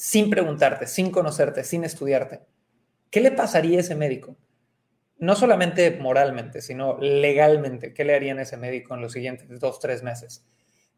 Sin 0.05 0.29
preguntarte, 0.29 0.87
sin 0.87 1.11
conocerte, 1.11 1.65
sin 1.65 1.83
estudiarte. 1.83 2.43
¿Qué 3.11 3.23
le 3.23 3.31
pasaría 3.31 3.79
a 3.79 3.81
ese 3.81 3.95
médico? 3.95 4.37
No 5.17 5.35
solamente 5.35 5.93
moralmente, 5.93 6.61
sino 6.61 6.99
legalmente. 7.01 7.95
¿Qué 7.95 8.05
le 8.05 8.15
harían 8.15 8.39
a 8.39 8.43
ese 8.43 8.59
médico 8.59 8.95
en 8.95 9.01
los 9.01 9.13
siguientes 9.13 9.59
dos, 9.59 9.81
tres 9.81 10.03
meses? 10.03 10.45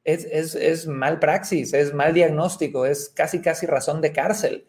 es, 0.03 0.89
mal 0.89 1.21
praxis, 1.21 1.73
es 1.73 1.95
mal 1.95 2.15
diagnóstico, 2.15 2.85
es 2.85 3.09
casi, 3.09 3.41
casi 3.41 3.65
razón 3.67 4.01
de 4.01 4.11
cárcel. 4.11 4.67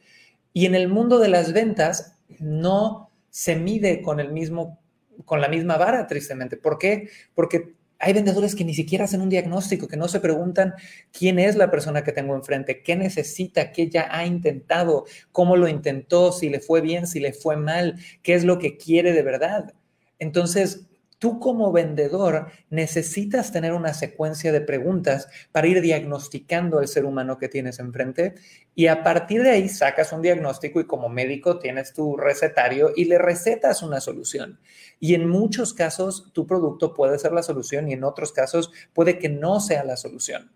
Y 0.53 0.67
en 0.67 0.75
el 0.75 0.88
mundo 0.88 1.17
de 1.17 1.29
las 1.29 1.51
ventas 1.51 2.20
no 2.38 3.10
se 3.32 3.56
mide 3.56 4.03
con 4.03 4.20
el 4.20 4.32
mismo, 4.32 4.79
con 5.25 5.41
la 5.41 5.48
misma 5.48 5.77
vara, 5.77 6.06
tristemente. 6.06 6.58
¿Por 6.58 6.77
qué? 6.77 7.10
Porque 7.34 7.74
hay 8.00 8.13
vendedores 8.13 8.56
que 8.56 8.63
ni 8.63 8.74
siquiera 8.74 9.06
hacen 9.06 9.22
un 9.22 9.30
diagnóstico, 9.30 9.88
que 9.88 9.98
no 9.98 10.08
se 10.08 10.20
preguntan 10.20 10.74
quién 11.12 11.39
es 11.39 11.56
la 11.56 11.72
persona 11.72 12.04
que 12.04 12.12
tengo 12.12 12.36
enfrente, 12.36 12.84
qué 12.84 12.96
necesita, 12.96 13.72
qué 13.72 13.89
ya 13.89 14.08
ha 14.12 14.25
intentado, 14.25 15.06
cómo 15.32 15.56
lo 15.56 15.68
intentó, 15.68 16.32
si 16.32 16.50
le 16.50 16.60
fue 16.60 16.82
bien, 16.82 17.08
si 17.08 17.20
le 17.20 17.34
fue 17.34 17.58
mal, 17.58 17.96
qué 18.22 18.36
es 18.36 18.44
lo 18.44 18.60
que 18.60 18.77
quiere 18.77 19.13
de 19.13 19.24
verdad. 19.24 19.74
Entonces, 20.20 20.88
Tú 21.20 21.40
como 21.40 21.72
vendedor 21.72 22.52
necesitas 22.70 23.52
tener 23.52 23.74
una 23.74 23.96
secuencia 23.96 24.52
de 24.52 24.62
preguntas 24.62 25.28
para 25.52 25.66
ir 25.66 25.82
diagnosticando 25.82 26.78
al 26.78 26.88
ser 26.88 27.06
humano 27.06 27.40
que 27.40 27.50
tienes 27.50 27.80
enfrente 27.80 28.36
y 28.76 28.86
a 28.86 29.04
partir 29.04 29.42
de 29.42 29.50
ahí 29.50 29.68
sacas 29.68 30.14
un 30.14 30.22
diagnóstico 30.22 30.80
y 30.80 30.86
como 30.86 31.10
médico 31.10 31.58
tienes 31.58 31.94
tu 31.94 32.18
recetario 32.18 32.92
y 32.96 33.06
le 33.06 33.18
recetas 33.18 33.82
una 33.82 34.00
solución. 34.00 34.60
Y 35.00 35.16
en 35.16 35.28
muchos 35.28 35.74
casos 35.74 36.32
tu 36.34 36.46
producto 36.46 36.94
puede 36.94 37.18
ser 37.18 37.32
la 37.32 37.42
solución 37.42 37.90
y 37.90 37.94
en 37.94 38.04
otros 38.04 38.32
casos 38.32 38.72
puede 38.94 39.18
que 39.18 39.30
no 39.30 39.60
sea 39.60 39.84
la 39.84 39.98
solución. 39.98 40.52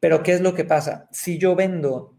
Pero 0.00 0.22
¿qué 0.22 0.32
es 0.32 0.40
lo 0.40 0.54
que 0.54 0.64
pasa? 0.64 1.08
Si 1.10 1.36
yo 1.36 1.54
vendo 1.54 2.15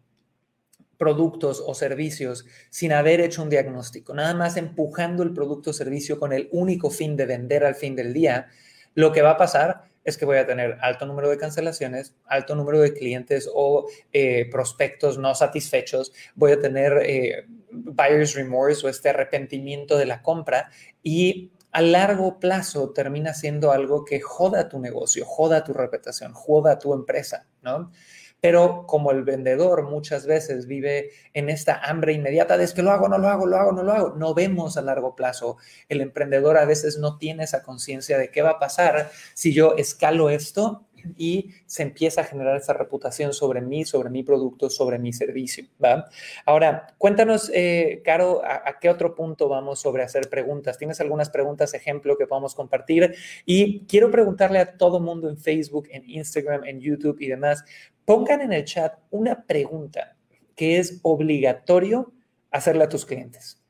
productos 0.98 1.64
o 1.66 1.74
servicios 1.74 2.46
sin 2.70 2.92
haber 2.92 3.22
hecho 3.22 3.44
un 3.44 3.50
diagnóstico, 3.50 4.14
nada 4.14 4.34
más 4.34 4.58
empujando 4.58 5.24
el 5.24 5.34
producto 5.34 5.70
o 5.70 5.74
servicio 5.74 6.20
con 6.20 6.34
el 6.34 6.50
único 6.52 6.90
fin 6.90 7.16
de 7.16 7.26
vender 7.26 7.64
al 7.66 7.76
fin 7.76 7.96
del 7.96 8.14
día, 8.14 8.48
lo 8.96 9.12
que 9.12 9.22
va 9.22 9.32
a 9.32 9.38
pasar 9.38 9.84
es 10.04 10.18
que 10.18 10.26
voy 10.26 10.38
a 10.38 10.48
tener 10.48 10.78
alto 10.82 11.06
número 11.06 11.30
de 11.30 11.38
cancelaciones, 11.38 12.16
alto 12.26 12.56
número 12.56 12.80
de 12.80 12.94
clientes 12.94 13.50
o 13.54 13.88
eh, 14.14 14.50
prospectos 14.50 15.18
no 15.18 15.36
satisfechos, 15.36 16.14
voy 16.34 16.54
a 16.54 16.60
tener 16.60 16.94
eh, 17.04 17.46
buyer's 17.70 18.34
remorse 18.34 18.86
o 18.86 18.90
este 18.90 19.10
arrepentimiento 19.10 19.98
de 19.98 20.06
la 20.06 20.22
compra 20.22 20.72
y 21.04 21.52
a 21.74 21.82
largo 21.82 22.40
plazo 22.40 22.92
termina 22.92 23.34
siendo 23.34 23.72
algo 23.72 24.06
que 24.06 24.22
joda 24.22 24.70
tu 24.70 24.80
negocio, 24.80 25.26
joda 25.26 25.64
tu 25.66 25.74
reputación, 25.74 26.34
joda 26.34 26.80
tu 26.80 26.94
empresa, 26.94 27.46
¿no? 27.62 27.92
Pero 28.42 28.86
como 28.88 29.12
el 29.12 29.24
vendedor 29.24 29.90
muchas 29.90 30.26
veces 30.26 30.68
vive 30.68 31.10
en 31.34 31.50
esta 31.50 31.80
hambre 31.80 32.14
inmediata 32.14 32.58
de 32.58 32.64
es 32.64 32.74
que 32.74 32.84
lo 32.84 32.92
hago, 32.92 33.10
no 33.10 33.18
lo 33.18 33.28
hago, 33.30 33.46
lo 33.46 33.58
hago, 33.58 33.72
no 33.72 33.84
lo 33.84 33.94
hago, 33.94 34.16
no 34.16 34.34
vemos 34.34 34.78
a 34.78 34.82
largo 34.82 35.16
plazo. 35.16 35.58
El 35.90 36.02
emprendedor 36.02 36.58
a 36.58 36.66
veces 36.66 36.98
no 36.98 37.18
tiene 37.18 37.44
esa 37.44 37.64
conciencia 37.64 38.18
de 38.18 38.30
qué 38.30 38.42
va 38.42 38.52
a 38.52 38.60
pasar 38.60 39.12
si 39.34 39.54
yo 39.54 39.76
escalo 39.76 40.30
esto 40.30 40.88
y 41.16 41.52
se 41.66 41.84
empieza 41.84 42.22
a 42.22 42.24
generar 42.26 42.58
esa 42.58 42.74
reputación 42.74 43.34
sobre 43.34 43.62
mí, 43.62 43.86
sobre 43.86 44.10
mi 44.10 44.24
producto, 44.24 44.70
sobre 44.70 45.00
mi 45.00 45.14
servicio. 45.14 45.66
¿va? 45.84 46.10
Ahora, 46.46 46.96
cuéntanos, 46.98 47.52
eh, 47.54 48.02
Caro, 48.04 48.42
a, 48.44 48.80
qué 48.80 48.90
otro 48.90 49.16
punto 49.16 49.48
vamos 49.48 49.80
sobre 49.80 50.04
hacer 50.04 50.30
preguntas? 50.30 50.78
¿Tienes 50.78 51.00
algunas 51.02 51.30
preguntas, 51.30 51.74
ejemplo, 51.74 52.18
que 52.18 52.28
podamos 52.28 52.56
compartir? 52.56 53.16
Y 53.46 53.86
quiero 53.86 54.12
preguntarle 54.12 54.60
a 54.60 54.78
todo 54.78 55.00
mundo 55.00 55.30
en 55.30 55.38
Facebook, 55.38 55.88
en 55.92 56.10
Instagram, 56.10 56.66
en 56.66 56.82
YouTube 56.82 57.18
y 57.20 57.28
demás, 57.28 57.64
pongan 58.08 58.40
en 58.40 58.54
el 58.54 58.64
chat 58.64 58.98
una 59.12 59.44
pregunta 59.46 60.16
que 60.56 60.80
es 60.80 61.02
obligatorio 61.02 62.14
hacerle 62.50 62.86
a 62.86 62.90
tus 62.90 63.06
clientes. 63.06 63.62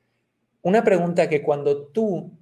Una 0.61 0.83
pregunta 0.83 1.27
que 1.27 1.41
cuando 1.41 1.87
tú 1.87 2.37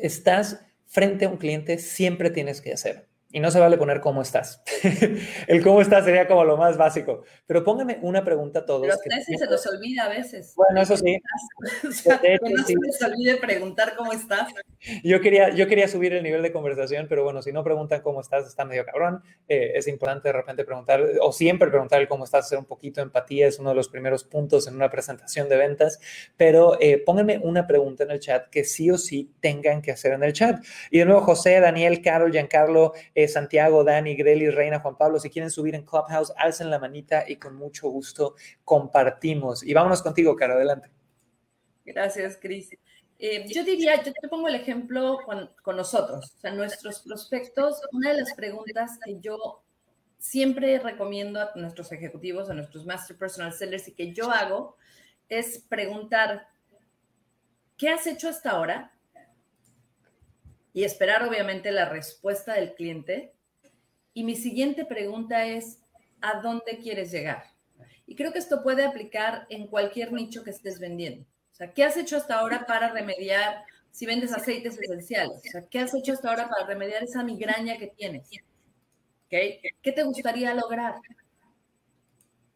estás 0.00 0.64
frente 0.86 1.24
a 1.24 1.28
un 1.28 1.36
cliente 1.36 1.78
siempre 1.78 2.30
tienes 2.30 2.60
que 2.60 2.72
hacer. 2.72 3.07
Y 3.30 3.40
no 3.40 3.50
se 3.50 3.60
vale 3.60 3.76
poner 3.76 4.00
cómo 4.00 4.22
estás. 4.22 4.62
el 5.46 5.62
cómo 5.62 5.82
estás 5.82 6.06
sería 6.06 6.26
como 6.26 6.44
lo 6.44 6.56
más 6.56 6.78
básico. 6.78 7.24
Pero 7.46 7.62
póngame 7.62 7.98
una 8.00 8.24
pregunta 8.24 8.60
a 8.60 8.64
todos. 8.64 8.80
Pero 8.80 8.94
a 8.94 9.38
se 9.38 9.46
nos 9.46 9.66
olvida 9.66 10.04
a 10.04 10.08
veces. 10.08 10.54
Bueno, 10.56 10.80
eso 10.80 10.96
sí. 10.96 11.18
no 11.82 11.92
se 11.92 12.74
les 12.74 13.02
olvide 13.02 13.36
preguntar 13.36 13.96
cómo 13.96 14.14
estás. 14.14 14.48
Yo 15.04 15.20
quería, 15.20 15.50
yo 15.50 15.66
quería 15.66 15.88
subir 15.88 16.14
el 16.14 16.22
nivel 16.22 16.40
de 16.40 16.52
conversación, 16.52 17.06
pero 17.06 17.22
bueno, 17.22 17.42
si 17.42 17.52
no 17.52 17.62
preguntan 17.62 18.00
cómo 18.00 18.22
estás, 18.22 18.46
está 18.46 18.64
medio 18.64 18.86
cabrón. 18.86 19.22
Eh, 19.46 19.72
es 19.74 19.88
importante 19.88 20.28
de 20.28 20.32
repente 20.32 20.64
preguntar, 20.64 21.04
o 21.20 21.30
siempre 21.30 21.68
preguntar 21.68 22.00
el 22.00 22.08
cómo 22.08 22.24
estás, 22.24 22.46
hacer 22.46 22.58
un 22.58 22.64
poquito 22.64 23.02
de 23.02 23.06
empatía, 23.06 23.46
es 23.46 23.58
uno 23.58 23.70
de 23.70 23.76
los 23.76 23.90
primeros 23.90 24.24
puntos 24.24 24.66
en 24.68 24.74
una 24.74 24.88
presentación 24.88 25.50
de 25.50 25.56
ventas. 25.58 26.00
Pero 26.38 26.78
eh, 26.80 27.02
pónganme 27.04 27.40
una 27.42 27.66
pregunta 27.66 28.04
en 28.04 28.10
el 28.10 28.20
chat 28.20 28.48
que 28.48 28.64
sí 28.64 28.90
o 28.90 28.96
sí 28.96 29.34
tengan 29.40 29.82
que 29.82 29.90
hacer 29.92 30.12
en 30.12 30.22
el 30.22 30.32
chat. 30.32 30.64
Y 30.90 31.00
de 31.00 31.04
nuevo, 31.04 31.20
José, 31.20 31.60
Daniel, 31.60 32.00
Carol, 32.00 32.32
Giancarlo, 32.32 32.94
eh, 33.18 33.26
Santiago, 33.26 33.82
Dani, 33.82 34.14
Greli, 34.14 34.48
Reina, 34.48 34.78
Juan 34.78 34.96
Pablo, 34.96 35.18
si 35.18 35.28
quieren 35.28 35.50
subir 35.50 35.74
en 35.74 35.84
Clubhouse, 35.84 36.32
alcen 36.36 36.70
la 36.70 36.78
manita 36.78 37.24
y 37.26 37.34
con 37.34 37.56
mucho 37.56 37.88
gusto 37.88 38.36
compartimos. 38.64 39.64
Y 39.64 39.74
vámonos 39.74 40.02
contigo, 40.02 40.36
Caro, 40.36 40.54
adelante. 40.54 40.88
Gracias, 41.84 42.38
Cris. 42.40 42.70
Eh, 43.18 43.44
yo 43.48 43.64
diría, 43.64 44.00
yo 44.04 44.12
te 44.12 44.28
pongo 44.28 44.46
el 44.46 44.54
ejemplo 44.54 45.18
con, 45.26 45.50
con, 45.64 45.76
nosotros, 45.76 46.32
o 46.36 46.40
sea, 46.40 46.52
nuestros 46.52 47.00
prospectos, 47.00 47.80
una 47.90 48.12
de 48.12 48.20
las 48.20 48.34
preguntas 48.34 49.00
que 49.04 49.18
yo 49.18 49.64
siempre 50.20 50.78
recomiendo 50.78 51.40
a 51.40 51.50
nuestros 51.56 51.90
ejecutivos, 51.90 52.48
a 52.48 52.54
nuestros 52.54 52.86
Master 52.86 53.18
Personal 53.18 53.52
Sellers 53.52 53.88
y 53.88 53.94
que 53.94 54.12
yo 54.12 54.30
hago, 54.30 54.76
es 55.28 55.58
preguntar, 55.68 56.46
¿qué 57.76 57.88
has 57.88 58.06
hecho 58.06 58.28
hasta 58.28 58.52
ahora? 58.52 58.92
Y 60.72 60.84
esperar 60.84 61.22
obviamente 61.26 61.72
la 61.72 61.88
respuesta 61.88 62.54
del 62.54 62.74
cliente. 62.74 63.34
Y 64.14 64.24
mi 64.24 64.36
siguiente 64.36 64.84
pregunta 64.84 65.46
es, 65.46 65.80
¿a 66.20 66.40
dónde 66.40 66.78
quieres 66.82 67.10
llegar? 67.10 67.44
Y 68.06 68.16
creo 68.16 68.32
que 68.32 68.38
esto 68.38 68.62
puede 68.62 68.84
aplicar 68.84 69.46
en 69.50 69.66
cualquier 69.66 70.12
nicho 70.12 70.42
que 70.42 70.50
estés 70.50 70.78
vendiendo. 70.78 71.24
O 71.52 71.54
sea, 71.54 71.72
¿qué 71.72 71.84
has 71.84 71.96
hecho 71.96 72.16
hasta 72.16 72.38
ahora 72.38 72.66
para 72.66 72.90
remediar 72.90 73.64
si 73.90 74.06
vendes 74.06 74.32
aceites 74.32 74.78
esenciales? 74.78 75.38
O 75.38 75.50
sea, 75.50 75.66
¿qué 75.68 75.80
has 75.80 75.94
hecho 75.94 76.12
hasta 76.12 76.30
ahora 76.30 76.48
para 76.48 76.66
remediar 76.66 77.02
esa 77.02 77.22
migraña 77.22 77.76
que 77.76 77.88
tienes? 77.88 78.28
¿Qué 79.28 79.60
te 79.82 80.02
gustaría 80.04 80.54
lograr? 80.54 80.94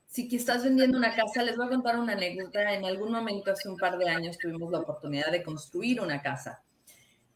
Si 0.07 0.29
estás 0.35 0.65
vendiendo 0.65 0.97
una 0.97 1.15
casa, 1.15 1.43
les 1.43 1.57
voy 1.57 1.67
a 1.67 1.71
contar 1.71 1.99
una 1.99 2.13
anécdota. 2.13 2.73
En 2.75 2.85
algún 2.85 3.13
momento, 3.13 3.51
hace 3.51 3.69
un 3.69 3.77
par 3.77 3.99
de 3.99 4.09
años, 4.09 4.39
tuvimos 4.39 4.71
la 4.71 4.79
oportunidad 4.81 5.31
de 5.31 5.43
construir 5.43 6.01
una 6.01 6.23
casa 6.23 6.63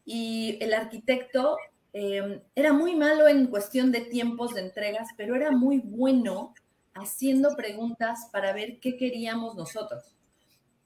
y 0.09 0.57
el 0.61 0.73
arquitecto 0.73 1.57
eh, 1.91 2.41
era 2.55 2.71
muy 2.71 2.95
malo 2.95 3.27
en 3.27 3.47
cuestión 3.47 3.91
de 3.91 4.01
tiempos 4.01 4.55
de 4.55 4.61
entregas, 4.61 5.09
pero 5.17 5.35
era 5.35 5.51
muy 5.51 5.79
bueno 5.79 6.53
haciendo 6.93 7.57
preguntas 7.57 8.29
para 8.31 8.53
ver 8.53 8.79
qué 8.79 8.95
queríamos 8.95 9.55
nosotros. 9.55 10.15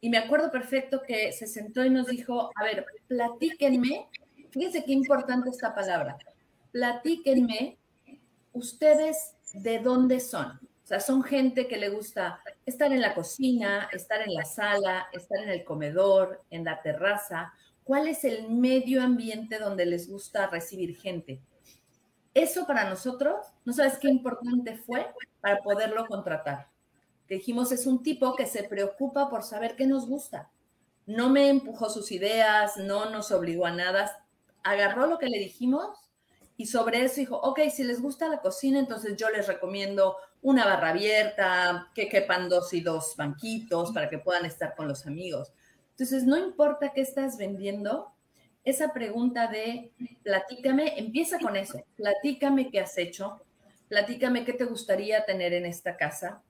Y 0.01 0.09
me 0.09 0.17
acuerdo 0.17 0.49
perfecto 0.51 1.03
que 1.07 1.31
se 1.33 1.45
sentó 1.45 1.85
y 1.85 1.91
nos 1.91 2.07
dijo, 2.07 2.49
a 2.55 2.63
ver, 2.63 2.83
platíquenme, 3.07 4.07
fíjense 4.49 4.83
qué 4.83 4.93
importante 4.93 5.51
esta 5.51 5.75
palabra, 5.75 6.17
platíquenme 6.71 7.77
ustedes 8.53 9.35
de 9.53 9.77
dónde 9.77 10.19
son. 10.19 10.47
O 10.83 10.87
sea, 10.91 10.99
son 10.99 11.21
gente 11.21 11.67
que 11.67 11.77
le 11.77 11.89
gusta 11.89 12.41
estar 12.65 12.91
en 12.91 13.01
la 13.01 13.13
cocina, 13.13 13.87
estar 13.93 14.19
en 14.23 14.33
la 14.33 14.45
sala, 14.45 15.07
estar 15.13 15.37
en 15.43 15.49
el 15.49 15.63
comedor, 15.63 16.43
en 16.49 16.63
la 16.63 16.81
terraza, 16.81 17.53
cuál 17.83 18.07
es 18.07 18.23
el 18.23 18.49
medio 18.49 19.01
ambiente 19.01 19.59
donde 19.59 19.85
les 19.85 20.09
gusta 20.09 20.47
recibir 20.47 20.95
gente. 20.97 21.41
Eso 22.33 22.65
para 22.65 22.89
nosotros, 22.89 23.45
no 23.65 23.73
sabes 23.73 23.97
qué 23.97 24.07
importante 24.07 24.77
fue 24.77 25.07
para 25.41 25.61
poderlo 25.61 26.05
contratar. 26.07 26.69
Dijimos, 27.27 27.71
es 27.71 27.85
un 27.85 28.03
tipo 28.03 28.35
que 28.35 28.45
se 28.45 28.63
preocupa 28.63 29.29
por 29.29 29.43
saber 29.43 29.75
qué 29.75 29.85
nos 29.85 30.07
gusta. 30.07 30.49
No 31.05 31.29
me 31.29 31.49
empujó 31.49 31.89
sus 31.89 32.11
ideas, 32.11 32.77
no 32.77 33.09
nos 33.09 33.31
obligó 33.31 33.65
a 33.65 33.71
nada, 33.71 34.25
agarró 34.63 35.07
lo 35.07 35.17
que 35.17 35.27
le 35.27 35.39
dijimos 35.39 35.89
y 36.57 36.67
sobre 36.67 37.03
eso 37.03 37.15
dijo, 37.15 37.37
ok, 37.37 37.59
si 37.73 37.83
les 37.83 38.01
gusta 38.01 38.27
la 38.27 38.39
cocina, 38.39 38.79
entonces 38.79 39.17
yo 39.17 39.29
les 39.29 39.47
recomiendo 39.47 40.17
una 40.43 40.65
barra 40.65 40.89
abierta, 40.89 41.89
que 41.95 42.07
quepan 42.07 42.49
dos 42.49 42.73
y 42.73 42.81
dos 42.81 43.15
banquitos 43.17 43.91
para 43.91 44.09
que 44.09 44.19
puedan 44.19 44.45
estar 44.45 44.75
con 44.75 44.87
los 44.87 45.07
amigos. 45.07 45.51
Entonces, 46.01 46.25
no 46.25 46.35
importa 46.35 46.93
qué 46.93 47.01
estás 47.01 47.37
vendiendo, 47.37 48.11
esa 48.63 48.91
pregunta 48.91 49.45
de 49.45 49.91
platícame, 50.23 50.97
empieza 50.97 51.37
con 51.37 51.55
eso, 51.55 51.79
platícame 51.95 52.71
qué 52.71 52.79
has 52.79 52.97
hecho, 52.97 53.39
platícame 53.87 54.43
qué 54.43 54.53
te 54.53 54.65
gustaría 54.65 55.23
tener 55.25 55.53
en 55.53 55.67
esta 55.67 55.97
casa, 55.97 56.41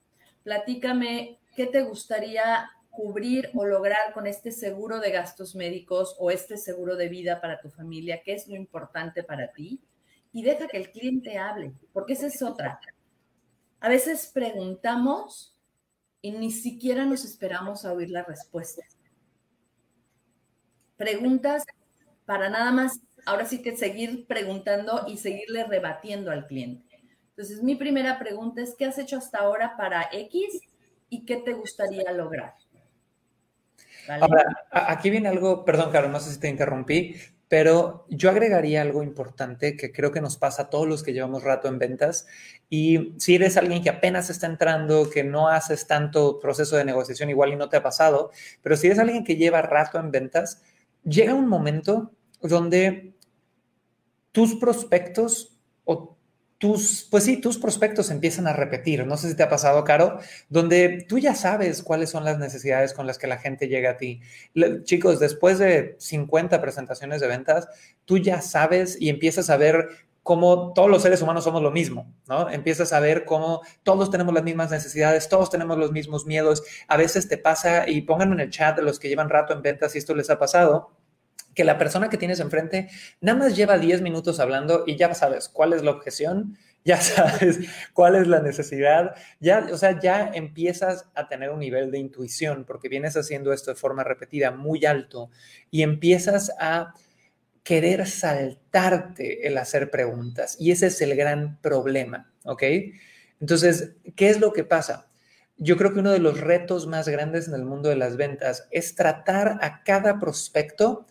platícame 0.42 1.38
qué 1.54 1.66
te 1.66 1.82
gustaría 1.82 2.70
cubrir 2.88 3.50
o 3.52 3.66
lograr 3.66 4.14
con 4.14 4.26
este 4.26 4.52
seguro 4.52 5.00
de 5.00 5.10
gastos 5.10 5.54
médicos 5.54 6.16
o 6.18 6.30
este 6.30 6.56
seguro 6.56 6.96
de 6.96 7.10
vida 7.10 7.42
para 7.42 7.60
tu 7.60 7.68
familia, 7.68 8.22
qué 8.24 8.32
es 8.32 8.48
lo 8.48 8.56
importante 8.56 9.22
para 9.22 9.52
ti 9.52 9.82
y 10.32 10.44
deja 10.44 10.66
que 10.66 10.78
el 10.78 10.90
cliente 10.90 11.36
hable, 11.36 11.74
porque 11.92 12.14
esa 12.14 12.28
es 12.28 12.40
otra. 12.40 12.80
A 13.80 13.90
veces 13.90 14.30
preguntamos 14.32 15.54
y 16.22 16.30
ni 16.30 16.50
siquiera 16.50 17.04
nos 17.04 17.26
esperamos 17.26 17.84
a 17.84 17.92
oír 17.92 18.08
la 18.08 18.22
respuesta 18.22 18.82
preguntas 21.02 21.64
para 22.26 22.48
nada 22.48 22.70
más, 22.70 22.92
ahora 23.26 23.44
sí 23.44 23.60
que 23.60 23.76
seguir 23.76 24.24
preguntando 24.28 25.04
y 25.08 25.16
seguirle 25.16 25.64
rebatiendo 25.64 26.30
al 26.30 26.46
cliente. 26.46 27.02
Entonces, 27.30 27.60
mi 27.60 27.74
primera 27.74 28.20
pregunta 28.20 28.62
es, 28.62 28.76
¿qué 28.78 28.84
has 28.84 28.98
hecho 28.98 29.18
hasta 29.18 29.38
ahora 29.38 29.76
para 29.76 30.08
X 30.12 30.60
y 31.08 31.24
qué 31.24 31.38
te 31.38 31.54
gustaría 31.54 32.12
lograr? 32.12 32.54
Aquí 34.70 35.10
viene 35.10 35.28
algo, 35.28 35.64
perdón, 35.64 35.90
Carlos, 35.90 36.12
no 36.12 36.20
sé 36.20 36.32
si 36.32 36.38
te 36.38 36.48
interrumpí, 36.48 37.16
pero 37.48 38.06
yo 38.08 38.30
agregaría 38.30 38.80
algo 38.80 39.02
importante 39.02 39.76
que 39.76 39.92
creo 39.92 40.12
que 40.12 40.20
nos 40.20 40.36
pasa 40.36 40.62
a 40.62 40.70
todos 40.70 40.86
los 40.86 41.02
que 41.02 41.12
llevamos 41.12 41.42
rato 41.42 41.68
en 41.68 41.78
ventas. 41.78 42.26
Y 42.70 43.14
si 43.18 43.34
eres 43.34 43.56
alguien 43.56 43.82
que 43.82 43.90
apenas 43.90 44.30
está 44.30 44.46
entrando, 44.46 45.10
que 45.10 45.24
no 45.24 45.48
haces 45.48 45.86
tanto 45.88 46.38
proceso 46.38 46.76
de 46.76 46.84
negociación, 46.84 47.28
igual 47.28 47.52
y 47.52 47.56
no 47.56 47.68
te 47.68 47.76
ha 47.76 47.82
pasado, 47.82 48.30
pero 48.62 48.76
si 48.76 48.86
eres 48.86 48.98
alguien 49.00 49.24
que 49.24 49.36
lleva 49.36 49.62
rato 49.62 49.98
en 49.98 50.10
ventas, 50.10 50.62
llega 51.04 51.34
un 51.34 51.48
momento 51.48 52.12
donde 52.40 53.14
tus 54.32 54.56
prospectos 54.56 55.56
o 55.84 56.16
tus, 56.58 57.08
pues 57.10 57.24
sí, 57.24 57.40
tus 57.40 57.58
prospectos 57.58 58.10
empiezan 58.10 58.46
a 58.46 58.52
repetir. 58.52 59.04
No 59.04 59.16
sé 59.16 59.28
si 59.28 59.36
te 59.36 59.42
ha 59.42 59.48
pasado, 59.48 59.82
Caro, 59.82 60.20
donde 60.48 61.04
tú 61.08 61.18
ya 61.18 61.34
sabes 61.34 61.82
cuáles 61.82 62.10
son 62.10 62.24
las 62.24 62.38
necesidades 62.38 62.94
con 62.94 63.06
las 63.06 63.18
que 63.18 63.26
la 63.26 63.38
gente 63.38 63.66
llega 63.66 63.90
a 63.90 63.96
ti. 63.96 64.20
chicos, 64.84 65.18
después 65.18 65.58
de 65.58 65.96
50 65.98 66.60
presentaciones 66.60 67.20
de 67.20 67.26
ventas, 67.26 67.66
tú 68.04 68.18
ya 68.18 68.40
sabes 68.40 68.96
y 69.00 69.08
empiezas 69.08 69.50
a 69.50 69.56
ver 69.56 69.88
cómo 70.22 70.72
todos 70.72 70.88
los 70.88 71.02
seres 71.02 71.20
humanos 71.20 71.44
somos 71.44 71.62
lo 71.62 71.70
mismo, 71.70 72.14
¿no? 72.28 72.48
Empiezas 72.48 72.92
a 72.92 73.00
ver 73.00 73.24
cómo 73.24 73.62
todos 73.82 74.10
tenemos 74.10 74.32
las 74.32 74.44
mismas 74.44 74.70
necesidades, 74.70 75.28
todos 75.28 75.50
tenemos 75.50 75.78
los 75.78 75.90
mismos 75.90 76.26
miedos. 76.26 76.62
A 76.88 76.96
veces 76.96 77.28
te 77.28 77.38
pasa, 77.38 77.88
y 77.88 78.02
pónganme 78.02 78.34
en 78.34 78.40
el 78.40 78.50
chat 78.50 78.78
los 78.78 78.98
que 78.98 79.08
llevan 79.08 79.28
rato 79.28 79.52
en 79.52 79.62
ventas 79.62 79.92
si 79.92 79.98
esto 79.98 80.14
les 80.14 80.30
ha 80.30 80.38
pasado, 80.38 80.92
que 81.54 81.64
la 81.64 81.76
persona 81.76 82.08
que 82.08 82.16
tienes 82.16 82.40
enfrente 82.40 82.88
nada 83.20 83.38
más 83.38 83.56
lleva 83.56 83.78
10 83.78 84.00
minutos 84.00 84.40
hablando 84.40 84.84
y 84.86 84.96
ya 84.96 85.12
sabes 85.14 85.48
cuál 85.48 85.72
es 85.72 85.82
la 85.82 85.90
objeción, 85.90 86.56
ya 86.84 86.96
sabes 87.00 87.58
cuál 87.92 88.14
es 88.14 88.26
la 88.28 88.40
necesidad, 88.40 89.14
ya, 89.40 89.66
o 89.72 89.76
sea, 89.76 89.98
ya 90.00 90.30
empiezas 90.32 91.06
a 91.14 91.28
tener 91.28 91.50
un 91.50 91.58
nivel 91.58 91.90
de 91.90 91.98
intuición 91.98 92.64
porque 92.64 92.88
vienes 92.88 93.16
haciendo 93.16 93.52
esto 93.52 93.72
de 93.72 93.76
forma 93.76 94.04
repetida 94.04 94.50
muy 94.52 94.84
alto 94.86 95.30
y 95.70 95.82
empiezas 95.82 96.52
a 96.58 96.94
querer 97.62 98.06
saltarte 98.06 99.46
el 99.46 99.58
hacer 99.58 99.90
preguntas 99.90 100.56
y 100.58 100.72
ese 100.72 100.88
es 100.88 101.00
el 101.00 101.14
gran 101.14 101.60
problema, 101.60 102.32
¿ok? 102.44 102.62
Entonces, 103.40 103.92
¿qué 104.16 104.30
es 104.30 104.40
lo 104.40 104.52
que 104.52 104.64
pasa? 104.64 105.08
Yo 105.56 105.76
creo 105.76 105.92
que 105.92 106.00
uno 106.00 106.10
de 106.10 106.18
los 106.18 106.40
retos 106.40 106.86
más 106.86 107.08
grandes 107.08 107.46
en 107.46 107.54
el 107.54 107.64
mundo 107.64 107.88
de 107.88 107.96
las 107.96 108.16
ventas 108.16 108.66
es 108.70 108.94
tratar 108.94 109.58
a 109.62 109.82
cada 109.84 110.18
prospecto 110.18 111.06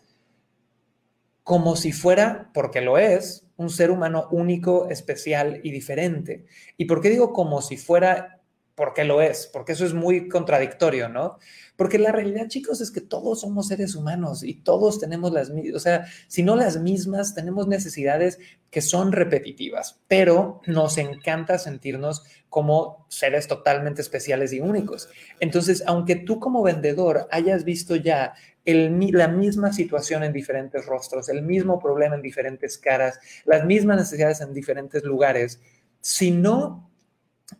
como 1.42 1.74
si 1.74 1.92
fuera, 1.92 2.50
porque 2.54 2.80
lo 2.80 2.98
es, 2.98 3.46
un 3.56 3.70
ser 3.70 3.90
humano 3.90 4.28
único, 4.30 4.88
especial 4.90 5.60
y 5.62 5.70
diferente. 5.70 6.46
¿Y 6.76 6.84
por 6.84 7.00
qué 7.00 7.10
digo 7.10 7.32
como 7.32 7.62
si 7.62 7.76
fuera? 7.76 8.41
Porque 8.74 9.04
lo 9.04 9.20
es, 9.20 9.48
porque 9.52 9.72
eso 9.72 9.84
es 9.84 9.92
muy 9.92 10.28
contradictorio, 10.28 11.08
¿no? 11.08 11.38
Porque 11.76 11.98
la 11.98 12.12
realidad, 12.12 12.48
chicos, 12.48 12.80
es 12.80 12.90
que 12.90 13.00
todos 13.00 13.40
somos 13.40 13.68
seres 13.68 13.94
humanos 13.94 14.42
y 14.42 14.54
todos 14.54 14.98
tenemos 14.98 15.32
las 15.32 15.50
mismas, 15.50 15.76
o 15.76 15.80
sea, 15.80 16.06
si 16.28 16.42
no 16.42 16.56
las 16.56 16.78
mismas, 16.78 17.34
tenemos 17.34 17.66
necesidades 17.66 18.38
que 18.70 18.80
son 18.80 19.12
repetitivas, 19.12 20.00
pero 20.08 20.62
nos 20.66 20.96
encanta 20.96 21.58
sentirnos 21.58 22.22
como 22.48 23.06
seres 23.08 23.46
totalmente 23.46 24.00
especiales 24.00 24.52
y 24.52 24.60
únicos. 24.60 25.08
Entonces, 25.40 25.82
aunque 25.86 26.16
tú 26.16 26.40
como 26.40 26.62
vendedor 26.62 27.28
hayas 27.30 27.64
visto 27.64 27.96
ya 27.96 28.34
la 28.64 29.28
misma 29.28 29.72
situación 29.72 30.22
en 30.22 30.32
diferentes 30.32 30.86
rostros, 30.86 31.28
el 31.28 31.42
mismo 31.42 31.78
problema 31.78 32.14
en 32.14 32.22
diferentes 32.22 32.78
caras, 32.78 33.18
las 33.44 33.64
mismas 33.64 33.96
necesidades 33.96 34.40
en 34.40 34.54
diferentes 34.54 35.02
lugares, 35.02 35.60
si 36.00 36.30
no 36.30 36.90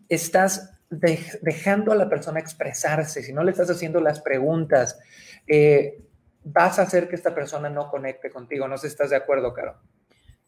estás 0.09 0.75
dejando 0.93 1.93
a 1.93 1.97
la 1.97 2.09
persona 2.09 2.41
expresarse, 2.41 3.23
si 3.23 3.33
no 3.33 3.43
le 3.43 3.53
estás 3.53 3.71
haciendo 3.71 4.01
las 4.01 4.21
preguntas, 4.21 4.99
eh, 5.47 6.05
vas 6.45 6.79
a 6.79 6.83
hacer 6.83 7.09
que 7.09 7.17
esta 7.17 7.35
persona 7.35 7.71
no 7.71 7.91
conecte 7.91 8.31
contigo. 8.31 8.69
No 8.69 8.77
sé 8.77 8.89
si 8.89 8.93
estás 8.93 9.11
de 9.11 9.17
acuerdo, 9.17 9.55
Caro. 9.55 9.81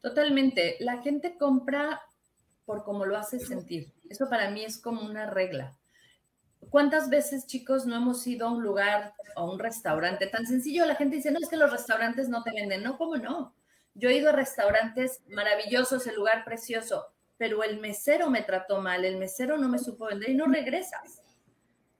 Totalmente. 0.00 0.76
La 0.80 1.00
gente 1.02 1.36
compra 1.38 2.02
por 2.66 2.84
cómo 2.84 3.06
lo 3.06 3.16
hace 3.16 3.38
sentir. 3.38 3.92
Eso 4.08 4.28
para 4.28 4.50
mí 4.50 4.64
es 4.64 4.78
como 4.78 5.02
una 5.02 5.30
regla. 5.30 5.76
¿Cuántas 6.70 7.10
veces, 7.10 7.46
chicos, 7.46 7.86
no 7.86 7.96
hemos 7.96 8.26
ido 8.26 8.46
a 8.46 8.52
un 8.52 8.62
lugar 8.62 9.14
o 9.36 9.50
un 9.50 9.58
restaurante 9.58 10.26
tan 10.26 10.46
sencillo? 10.46 10.86
La 10.86 10.94
gente 10.94 11.16
dice, 11.16 11.30
no, 11.30 11.38
es 11.40 11.48
que 11.48 11.56
los 11.56 11.70
restaurantes 11.70 12.28
no 12.28 12.42
te 12.42 12.52
venden. 12.52 12.82
No, 12.82 12.96
¿cómo 12.96 13.16
no? 13.16 13.54
Yo 13.94 14.08
he 14.08 14.16
ido 14.16 14.30
a 14.30 14.32
restaurantes 14.32 15.22
maravillosos, 15.28 16.06
el 16.06 16.16
lugar 16.16 16.44
precioso, 16.44 17.13
pero 17.36 17.62
el 17.62 17.80
mesero 17.80 18.30
me 18.30 18.42
trató 18.42 18.80
mal, 18.80 19.04
el 19.04 19.16
mesero 19.16 19.58
no 19.58 19.68
me 19.68 19.78
supo 19.78 20.06
vender 20.06 20.30
y 20.30 20.34
no 20.34 20.46
regresas. 20.46 21.22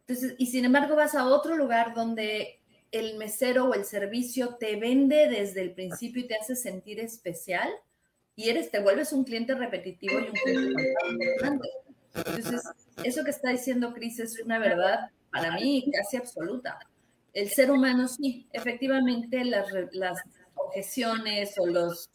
Entonces, 0.06 0.35
y 0.38 0.46
sin 0.46 0.64
embargo 0.64 0.96
vas 0.96 1.14
a 1.14 1.26
otro 1.26 1.56
lugar 1.56 1.94
donde 1.94 2.61
el 2.92 3.16
mesero 3.16 3.66
o 3.66 3.74
el 3.74 3.85
servicio 3.85 4.56
te 4.56 4.76
vende 4.76 5.28
desde 5.28 5.62
el 5.62 5.72
principio 5.72 6.22
y 6.22 6.28
te 6.28 6.37
hace 6.37 6.54
sentir 6.54 7.00
especial 7.00 7.68
y 8.37 8.48
eres, 8.48 8.70
te 8.70 8.80
vuelves 8.80 9.12
un 9.12 9.24
cliente 9.24 9.54
repetitivo 9.54 10.20
y 10.20 10.28
un 10.28 10.32
cliente. 10.32 10.94
Entonces, 12.14 12.62
eso 13.02 13.24
que 13.24 13.30
está 13.30 13.50
diciendo 13.50 13.92
Cris 13.92 14.20
es 14.20 14.40
una 14.40 14.59
verdad 14.59 15.11
para 15.32 15.52
mí 15.56 15.90
casi 15.92 16.16
absoluta. 16.16 16.78
El 17.32 17.50
ser 17.50 17.72
humano 17.72 18.06
sí, 18.06 18.46
efectivamente 18.52 19.44
las 19.44 19.66
objeciones 20.54 21.54
o 21.59 21.66
los 21.66 22.11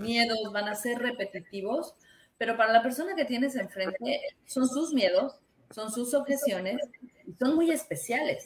miedos 0.00 0.38
van 0.52 0.68
a 0.68 0.74
ser 0.74 0.98
repetitivos, 0.98 1.94
pero 2.38 2.56
para 2.56 2.72
la 2.72 2.82
persona 2.82 3.14
que 3.14 3.24
tienes 3.24 3.56
enfrente 3.56 4.20
son 4.44 4.68
sus 4.68 4.92
miedos, 4.92 5.40
son 5.70 5.90
sus 5.90 6.14
objeciones 6.14 6.76
y 7.26 7.32
son 7.34 7.54
muy 7.54 7.70
especiales. 7.70 8.44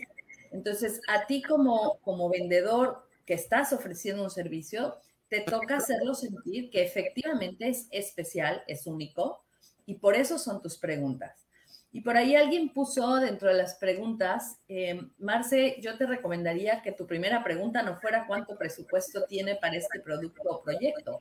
Entonces, 0.52 1.00
a 1.08 1.26
ti 1.26 1.42
como, 1.42 1.98
como 2.00 2.28
vendedor 2.28 3.06
que 3.26 3.34
estás 3.34 3.72
ofreciendo 3.72 4.22
un 4.22 4.30
servicio, 4.30 4.96
te 5.28 5.40
toca 5.42 5.76
hacerlo 5.76 6.14
sentir 6.14 6.70
que 6.70 6.82
efectivamente 6.82 7.68
es 7.68 7.86
especial, 7.90 8.62
es 8.66 8.86
único, 8.86 9.44
y 9.86 9.94
por 9.94 10.16
eso 10.16 10.38
son 10.38 10.60
tus 10.60 10.76
preguntas. 10.76 11.46
Y 11.92 12.02
por 12.02 12.16
ahí 12.16 12.36
alguien 12.36 12.72
puso 12.72 13.16
dentro 13.16 13.48
de 13.48 13.54
las 13.54 13.74
preguntas, 13.74 14.58
eh, 14.68 15.00
Marce, 15.18 15.76
yo 15.80 15.96
te 15.96 16.06
recomendaría 16.06 16.82
que 16.82 16.92
tu 16.92 17.06
primera 17.06 17.42
pregunta 17.42 17.82
no 17.82 18.00
fuera 18.00 18.26
cuánto 18.28 18.56
presupuesto 18.56 19.24
tiene 19.26 19.56
para 19.56 19.76
este 19.76 19.98
producto 20.00 20.42
o 20.48 20.62
proyecto, 20.62 21.20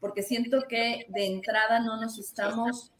porque 0.00 0.22
siento 0.22 0.62
que 0.68 1.06
de 1.08 1.26
entrada 1.26 1.80
no 1.80 2.00
nos 2.00 2.18
estamos, 2.18 2.92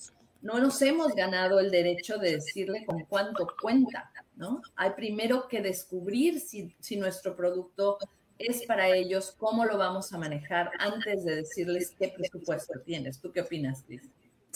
no 0.42 0.58
nos 0.58 0.80
hemos 0.82 1.14
ganado 1.14 1.60
el 1.60 1.70
derecho 1.70 2.18
de 2.18 2.32
decirle 2.32 2.84
con 2.84 3.04
cuánto 3.04 3.46
cuenta, 3.60 4.10
¿no? 4.36 4.60
Hay 4.76 4.90
primero 4.90 5.48
que 5.48 5.60
descubrir 5.60 6.40
si, 6.40 6.74
si 6.80 6.96
nuestro 6.96 7.36
producto 7.36 7.98
es 8.38 8.64
para 8.66 8.88
ellos, 8.94 9.34
cómo 9.36 9.64
lo 9.64 9.78
vamos 9.78 10.12
a 10.12 10.18
manejar 10.18 10.70
antes 10.78 11.24
de 11.24 11.36
decirles 11.36 11.94
qué 11.98 12.12
presupuesto 12.14 12.74
tienes. 12.84 13.18
¿Tú 13.20 13.32
qué 13.32 13.40
opinas, 13.40 13.82
Cris? 13.86 14.02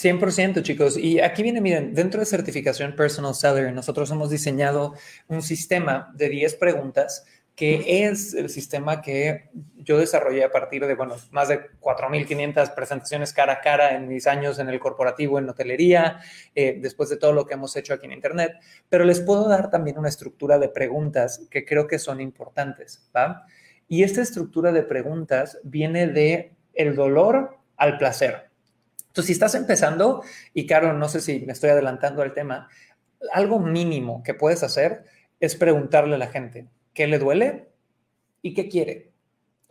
100% 0.00 0.62
chicos. 0.62 0.96
Y 0.96 1.20
aquí 1.20 1.42
viene, 1.42 1.60
miren, 1.60 1.94
dentro 1.94 2.20
de 2.20 2.26
certificación 2.26 2.96
Personal 2.96 3.34
Seller, 3.34 3.72
nosotros 3.72 4.10
hemos 4.10 4.30
diseñado 4.30 4.94
un 5.28 5.42
sistema 5.42 6.10
de 6.14 6.28
10 6.30 6.54
preguntas 6.54 7.26
que 7.60 8.06
es 8.06 8.32
el 8.32 8.48
sistema 8.48 9.02
que 9.02 9.50
yo 9.76 9.98
desarrollé 9.98 10.44
a 10.44 10.50
partir 10.50 10.86
de, 10.86 10.94
bueno, 10.94 11.16
más 11.30 11.48
de 11.48 11.70
4.500 11.78 12.74
presentaciones 12.74 13.34
cara 13.34 13.52
a 13.52 13.60
cara 13.60 13.94
en 13.94 14.08
mis 14.08 14.26
años 14.26 14.58
en 14.58 14.70
el 14.70 14.80
corporativo, 14.80 15.38
en 15.38 15.46
hotelería, 15.46 16.22
eh, 16.54 16.78
después 16.80 17.10
de 17.10 17.18
todo 17.18 17.34
lo 17.34 17.44
que 17.44 17.52
hemos 17.52 17.76
hecho 17.76 17.92
aquí 17.92 18.06
en 18.06 18.12
Internet, 18.12 18.54
pero 18.88 19.04
les 19.04 19.20
puedo 19.20 19.46
dar 19.46 19.68
también 19.68 19.98
una 19.98 20.08
estructura 20.08 20.58
de 20.58 20.70
preguntas 20.70 21.46
que 21.50 21.66
creo 21.66 21.86
que 21.86 21.98
son 21.98 22.22
importantes, 22.22 23.06
¿va? 23.14 23.44
Y 23.88 24.04
esta 24.04 24.22
estructura 24.22 24.72
de 24.72 24.82
preguntas 24.82 25.58
viene 25.62 26.06
de 26.06 26.54
el 26.72 26.96
dolor 26.96 27.58
al 27.76 27.98
placer. 27.98 28.48
Entonces, 29.08 29.26
si 29.26 29.32
estás 29.32 29.54
empezando, 29.54 30.22
y 30.54 30.66
claro, 30.66 30.94
no 30.94 31.10
sé 31.10 31.20
si 31.20 31.40
me 31.40 31.52
estoy 31.52 31.68
adelantando 31.68 32.22
al 32.22 32.32
tema, 32.32 32.70
algo 33.34 33.58
mínimo 33.58 34.22
que 34.22 34.32
puedes 34.32 34.62
hacer 34.62 35.04
es 35.40 35.56
preguntarle 35.56 36.14
a 36.14 36.18
la 36.18 36.28
gente 36.28 36.66
qué 36.94 37.06
le 37.06 37.18
duele 37.18 37.68
y 38.42 38.54
qué 38.54 38.68
quiere. 38.68 39.10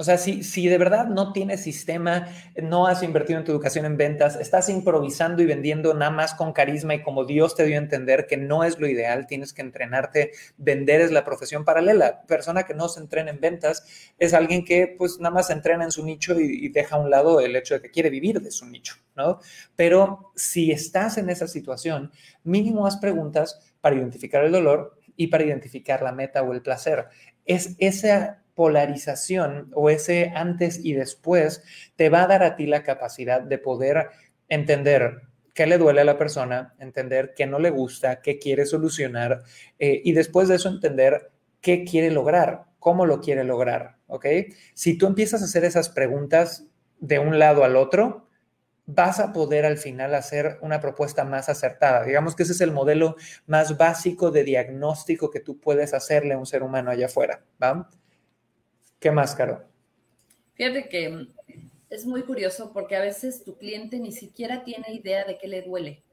O 0.01 0.05
sea, 0.05 0.17
si, 0.17 0.43
si 0.43 0.65
de 0.69 0.77
verdad 0.77 1.07
no 1.07 1.33
tienes 1.33 1.61
sistema, 1.61 2.29
no 2.55 2.87
has 2.87 3.03
invertido 3.03 3.37
en 3.37 3.43
tu 3.43 3.51
educación 3.51 3.83
en 3.83 3.97
ventas, 3.97 4.37
estás 4.37 4.69
improvisando 4.69 5.43
y 5.43 5.45
vendiendo 5.45 5.93
nada 5.93 6.09
más 6.09 6.33
con 6.33 6.53
carisma 6.53 6.95
y 6.95 7.03
como 7.03 7.25
Dios 7.25 7.53
te 7.53 7.65
dio 7.65 7.75
a 7.75 7.79
entender 7.79 8.25
que 8.25 8.37
no 8.37 8.63
es 8.63 8.79
lo 8.79 8.87
ideal, 8.87 9.27
tienes 9.27 9.51
que 9.51 9.61
entrenarte, 9.61 10.31
vender 10.55 11.01
es 11.01 11.11
la 11.11 11.25
profesión 11.25 11.65
paralela. 11.65 12.21
Persona 12.27 12.63
que 12.63 12.73
no 12.73 12.87
se 12.87 13.01
entrena 13.01 13.31
en 13.31 13.41
ventas 13.41 14.13
es 14.17 14.33
alguien 14.33 14.63
que 14.63 14.95
pues 14.97 15.19
nada 15.19 15.35
más 15.35 15.47
se 15.47 15.53
entrena 15.53 15.83
en 15.83 15.91
su 15.91 16.05
nicho 16.05 16.39
y, 16.39 16.45
y 16.45 16.69
deja 16.69 16.95
a 16.95 16.99
un 16.99 17.09
lado 17.09 17.41
el 17.41 17.53
hecho 17.57 17.73
de 17.73 17.81
que 17.81 17.91
quiere 17.91 18.09
vivir 18.09 18.39
de 18.39 18.51
su 18.51 18.67
nicho, 18.67 18.95
¿no? 19.17 19.41
Pero 19.75 20.31
si 20.33 20.71
estás 20.71 21.17
en 21.17 21.29
esa 21.29 21.49
situación, 21.49 22.13
mínimo 22.45 22.87
haz 22.87 22.95
preguntas 22.95 23.59
para 23.81 23.97
identificar 23.97 24.45
el 24.45 24.53
dolor 24.53 24.97
y 25.19 25.27
para 25.27 25.43
identificar 25.43 26.01
la 26.01 26.13
meta 26.13 26.41
o 26.41 26.53
el 26.53 26.61
placer. 26.61 27.07
Es 27.45 27.75
esa 27.77 28.41
polarización 28.55 29.69
o 29.75 29.89
ese 29.89 30.31
antes 30.33 30.79
y 30.81 30.93
después 30.93 31.61
te 31.97 32.07
va 32.07 32.23
a 32.23 32.27
dar 32.27 32.41
a 32.41 32.55
ti 32.55 32.67
la 32.67 32.83
capacidad 32.83 33.41
de 33.41 33.57
poder 33.57 34.07
entender 34.47 35.23
qué 35.53 35.67
le 35.67 35.77
duele 35.77 35.99
a 35.99 36.05
la 36.05 36.17
persona, 36.17 36.73
entender 36.79 37.33
qué 37.35 37.45
no 37.47 37.59
le 37.59 37.69
gusta, 37.69 38.21
qué 38.21 38.39
quiere 38.39 38.65
solucionar 38.65 39.43
eh, 39.77 40.01
y 40.05 40.13
después 40.13 40.47
de 40.47 40.55
eso 40.55 40.69
entender 40.69 41.31
qué 41.59 41.83
quiere 41.83 42.11
lograr, 42.11 42.63
cómo 42.79 43.05
lo 43.05 43.19
quiere 43.19 43.43
lograr, 43.43 43.97
¿ok? 44.07 44.25
Si 44.73 44.97
tú 44.97 45.05
empiezas 45.05 45.41
a 45.41 45.45
hacer 45.45 45.65
esas 45.65 45.89
preguntas 45.89 46.65
de 47.01 47.19
un 47.19 47.39
lado 47.39 47.65
al 47.65 47.75
otro, 47.75 48.28
vas 48.91 49.19
a 49.19 49.31
poder 49.31 49.65
al 49.65 49.77
final 49.77 50.15
hacer 50.15 50.57
una 50.61 50.81
propuesta 50.81 51.23
más 51.23 51.47
acertada. 51.47 52.03
Digamos 52.03 52.35
que 52.35 52.43
ese 52.43 52.53
es 52.53 52.61
el 52.61 52.71
modelo 52.71 53.15
más 53.45 53.77
básico 53.77 54.31
de 54.31 54.43
diagnóstico 54.43 55.29
que 55.29 55.39
tú 55.39 55.59
puedes 55.59 55.93
hacerle 55.93 56.33
a 56.33 56.39
un 56.39 56.47
ser 56.47 56.63
humano 56.63 56.89
allá 56.89 57.05
afuera, 57.05 57.43
¿va? 57.61 57.87
¿Qué 58.99 59.11
más, 59.11 59.35
Caro? 59.35 59.63
Fíjate 60.55 60.89
que 60.89 61.27
es 61.91 62.05
muy 62.05 62.23
curioso 62.23 62.73
porque 62.73 62.95
a 62.95 63.01
veces 63.01 63.43
tu 63.43 63.57
cliente 63.57 63.99
ni 63.99 64.11
siquiera 64.11 64.63
tiene 64.63 64.91
idea 64.91 65.23
de 65.23 65.37
qué 65.37 65.47
le 65.47 65.61
duele. 65.61 66.03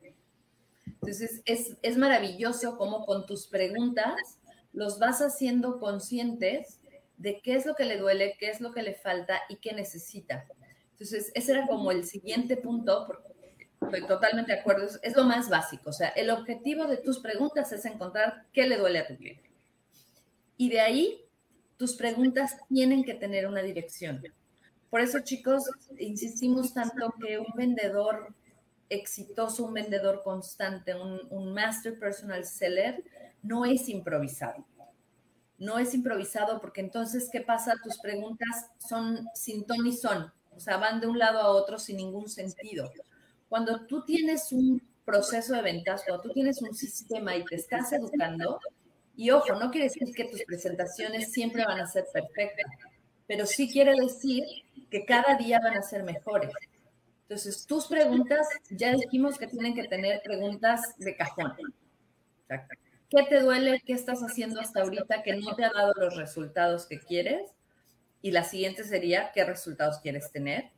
Entonces, 0.84 1.40
es, 1.46 1.76
es 1.82 1.96
maravilloso 1.96 2.76
cómo 2.76 3.06
con 3.06 3.26
tus 3.26 3.46
preguntas 3.46 4.38
los 4.72 4.98
vas 4.98 5.22
haciendo 5.22 5.80
conscientes 5.80 6.80
de 7.16 7.40
qué 7.40 7.56
es 7.56 7.64
lo 7.64 7.74
que 7.74 7.84
le 7.86 7.96
duele, 7.96 8.36
qué 8.38 8.50
es 8.50 8.60
lo 8.60 8.72
que 8.72 8.82
le 8.82 8.94
falta 8.94 9.40
y 9.48 9.56
qué 9.56 9.72
necesita. 9.72 10.46
Entonces, 10.96 11.30
ese 11.34 11.52
era 11.52 11.66
como 11.66 11.92
el 11.92 12.04
siguiente 12.04 12.56
punto, 12.56 13.04
porque 13.06 13.68
estoy 13.82 14.06
totalmente 14.06 14.52
de 14.52 14.60
acuerdo, 14.60 14.88
es, 15.02 15.14
lo 15.14 15.24
más 15.24 15.50
básico. 15.50 15.90
O 15.90 15.92
sea, 15.92 16.08
el 16.08 16.30
objetivo 16.30 16.86
de 16.86 16.96
tus 16.96 17.18
preguntas 17.18 17.70
es 17.72 17.84
encontrar 17.84 18.46
qué 18.52 18.66
le 18.66 18.78
duele 18.78 19.00
a 19.00 19.06
tu 19.06 19.14
cliente. 19.16 19.50
Y 20.56 20.70
de 20.70 20.80
ahí, 20.80 21.20
tus 21.76 21.94
preguntas 21.96 22.56
tienen 22.68 23.04
que 23.04 23.12
tener 23.12 23.46
una 23.46 23.60
dirección. 23.60 24.22
Por 24.88 25.02
eso, 25.02 25.20
chicos, 25.20 25.64
insistimos 25.98 26.72
tanto 26.72 27.12
que 27.20 27.38
un 27.38 27.52
vendedor 27.54 28.34
exitoso, 28.88 29.64
un 29.64 29.74
vendedor 29.74 30.22
constante, 30.22 30.94
un, 30.94 31.20
un 31.28 31.52
master 31.52 31.98
personal 31.98 32.46
seller, 32.46 33.04
no 33.42 33.66
es 33.66 33.90
improvisado 33.90 34.64
no 35.58 35.78
es 35.78 35.94
improvisado 35.94 36.60
porque 36.60 36.80
entonces, 36.80 37.28
¿qué 37.30 37.40
pasa? 37.40 37.74
Tus 37.82 37.98
preguntas 37.98 38.66
son 38.78 39.26
sin 39.34 39.64
ton 39.64 39.86
y 39.86 39.92
son. 39.92 40.32
O 40.56 40.60
sea, 40.60 40.78
van 40.78 41.00
de 41.00 41.06
un 41.06 41.18
lado 41.18 41.38
a 41.40 41.48
otro 41.48 41.78
sin 41.78 41.98
ningún 41.98 42.28
sentido. 42.28 42.90
Cuando 43.48 43.86
tú 43.86 44.04
tienes 44.04 44.50
un 44.52 44.82
proceso 45.04 45.54
de 45.54 45.62
ventas, 45.62 46.02
cuando 46.06 46.22
tú 46.22 46.30
tienes 46.32 46.60
un 46.62 46.74
sistema 46.74 47.36
y 47.36 47.44
te 47.44 47.56
estás 47.56 47.92
educando, 47.92 48.58
y 49.14 49.30
ojo, 49.30 49.54
no 49.54 49.70
quiere 49.70 49.88
decir 49.88 50.14
que 50.14 50.24
tus 50.24 50.42
presentaciones 50.44 51.30
siempre 51.32 51.64
van 51.64 51.80
a 51.80 51.86
ser 51.86 52.06
perfectas, 52.12 52.66
pero 53.26 53.46
sí 53.46 53.70
quiere 53.70 53.94
decir 53.94 54.44
que 54.90 55.04
cada 55.04 55.36
día 55.36 55.60
van 55.62 55.76
a 55.76 55.82
ser 55.82 56.02
mejores. 56.02 56.50
Entonces, 57.22 57.66
tus 57.66 57.86
preguntas, 57.86 58.46
ya 58.70 58.92
dijimos 58.92 59.36
que 59.36 59.48
tienen 59.48 59.74
que 59.74 59.88
tener 59.88 60.22
preguntas 60.22 60.94
de 60.98 61.16
cajón. 61.16 61.54
¿Qué 62.48 63.22
te 63.28 63.40
duele? 63.40 63.82
¿Qué 63.84 63.94
estás 63.94 64.20
haciendo 64.20 64.60
hasta 64.60 64.82
ahorita 64.82 65.22
que 65.22 65.36
no 65.36 65.54
te 65.54 65.64
ha 65.64 65.72
dado 65.72 65.92
los 65.96 66.16
resultados 66.16 66.86
que 66.86 67.00
quieres? 67.00 67.55
Y 68.26 68.32
la 68.32 68.42
siguiente 68.42 68.82
sería, 68.82 69.30
¿qué 69.32 69.44
resultados 69.44 70.00
quieres 70.00 70.32
tener? 70.32 70.72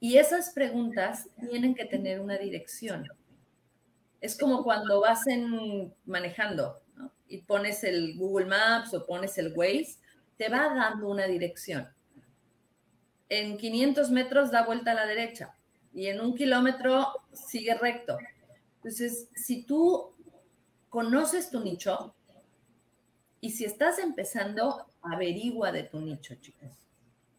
Y 0.00 0.16
esas 0.16 0.50
preguntas 0.50 1.28
tienen 1.48 1.72
que 1.72 1.84
tener 1.84 2.18
una 2.18 2.36
dirección. 2.36 3.06
Es 4.20 4.36
como 4.36 4.64
cuando 4.64 5.00
vas 5.00 5.24
en, 5.28 5.94
manejando 6.04 6.82
y 7.28 7.42
pones 7.42 7.84
el 7.84 8.16
Google 8.16 8.46
Maps 8.46 8.92
o 8.92 9.06
pones 9.06 9.38
el 9.38 9.52
Waze, 9.54 10.00
te 10.36 10.48
va 10.48 10.74
dando 10.74 11.08
una 11.08 11.26
dirección. 11.28 11.86
En 13.28 13.56
500 13.56 14.10
metros 14.10 14.50
da 14.50 14.66
vuelta 14.66 14.90
a 14.90 14.94
la 14.94 15.06
derecha 15.06 15.54
y 15.94 16.08
en 16.08 16.20
un 16.20 16.34
kilómetro 16.34 17.06
sigue 17.32 17.74
recto. 17.74 18.18
Entonces, 18.78 19.28
si 19.36 19.62
tú 19.62 20.12
conoces 20.88 21.50
tu 21.50 21.60
nicho 21.60 22.16
y 23.40 23.50
si 23.50 23.64
estás 23.64 23.98
empezando, 23.98 24.86
averigua 25.02 25.72
de 25.72 25.84
tu 25.84 26.00
nicho, 26.00 26.34
chicos. 26.36 26.70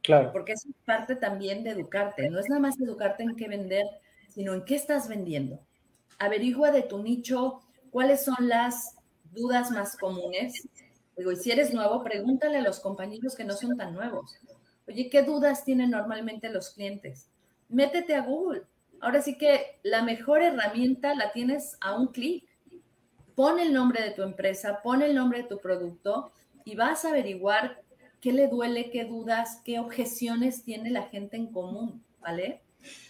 Claro. 0.02 0.32
Porque 0.32 0.54
es 0.54 0.66
parte 0.86 1.16
también 1.16 1.64
de 1.64 1.72
educarte. 1.72 2.30
No 2.30 2.40
es 2.40 2.48
nada 2.50 2.62
más 2.62 2.80
educarte 2.80 3.24
en 3.24 3.36
qué 3.36 3.48
vender, 3.48 3.86
sino 4.30 4.54
en 4.54 4.64
qué 4.64 4.76
estás 4.76 5.08
vendiendo. 5.08 5.60
Averigua 6.18 6.72
de 6.72 6.84
tu 6.84 7.04
nicho 7.04 7.62
cuáles 7.92 8.24
son 8.24 8.48
las 8.48 8.96
dudas 9.32 9.72
más 9.72 9.98
comunes. 9.98 10.68
Digo, 11.18 11.32
y 11.32 11.36
si 11.36 11.52
eres 11.52 11.74
nuevo, 11.74 12.04
pregúntale 12.04 12.58
a 12.58 12.62
los 12.62 12.80
compañeros 12.80 13.36
que 13.36 13.44
no 13.44 13.54
son 13.54 13.78
tan 13.78 13.94
nuevos. 13.94 14.38
Oye, 14.88 15.10
¿qué 15.10 15.22
dudas 15.22 15.64
tienen 15.66 15.92
normalmente 15.92 16.50
los 16.50 16.72
clientes? 16.72 17.30
Métete 17.68 18.16
a 18.16 18.22
Google. 18.22 18.64
Ahora 19.02 19.22
sí 19.22 19.38
que 19.38 19.80
la 19.84 20.02
mejor 20.02 20.42
herramienta 20.42 21.14
la 21.14 21.32
tienes 21.32 21.78
a 21.82 21.96
un 21.96 22.08
clic. 22.08 22.49
Pon 23.40 23.58
el 23.58 23.72
nombre 23.72 24.04
de 24.04 24.12
tu 24.12 24.22
empresa, 24.22 24.82
pon 24.84 25.02
el 25.02 25.16
nombre 25.16 25.44
de 25.44 25.48
tu 25.48 25.60
producto 25.60 26.34
y 26.66 26.76
vas 26.76 27.06
a 27.06 27.08
averiguar 27.12 27.82
qué 28.20 28.34
le 28.34 28.50
duele, 28.50 28.90
qué 28.92 29.06
dudas, 29.06 29.62
qué 29.64 29.80
objeciones 29.80 30.66
tiene 30.66 30.90
la 30.90 31.04
gente 31.04 31.38
en 31.38 31.48
común, 31.48 32.04
¿vale? 32.20 32.60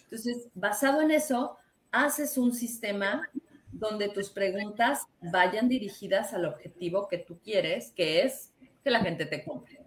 Entonces, 0.03 0.47
basado 0.53 1.01
en 1.01 1.09
eso, 1.09 1.57
haces 1.91 2.37
un 2.37 2.53
sistema 2.53 3.27
donde 3.71 4.09
tus 4.09 4.29
preguntas 4.29 5.01
vayan 5.19 5.67
dirigidas 5.67 6.31
al 6.35 6.45
objetivo 6.45 7.07
que 7.07 7.17
tú 7.17 7.39
quieres, 7.43 7.91
que 7.95 8.21
es 8.21 8.53
que 8.83 8.91
la 8.91 8.99
gente 8.99 9.25
te 9.25 9.43
compre. 9.43 9.81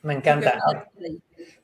Me 0.00 0.14
encanta. 0.14 0.58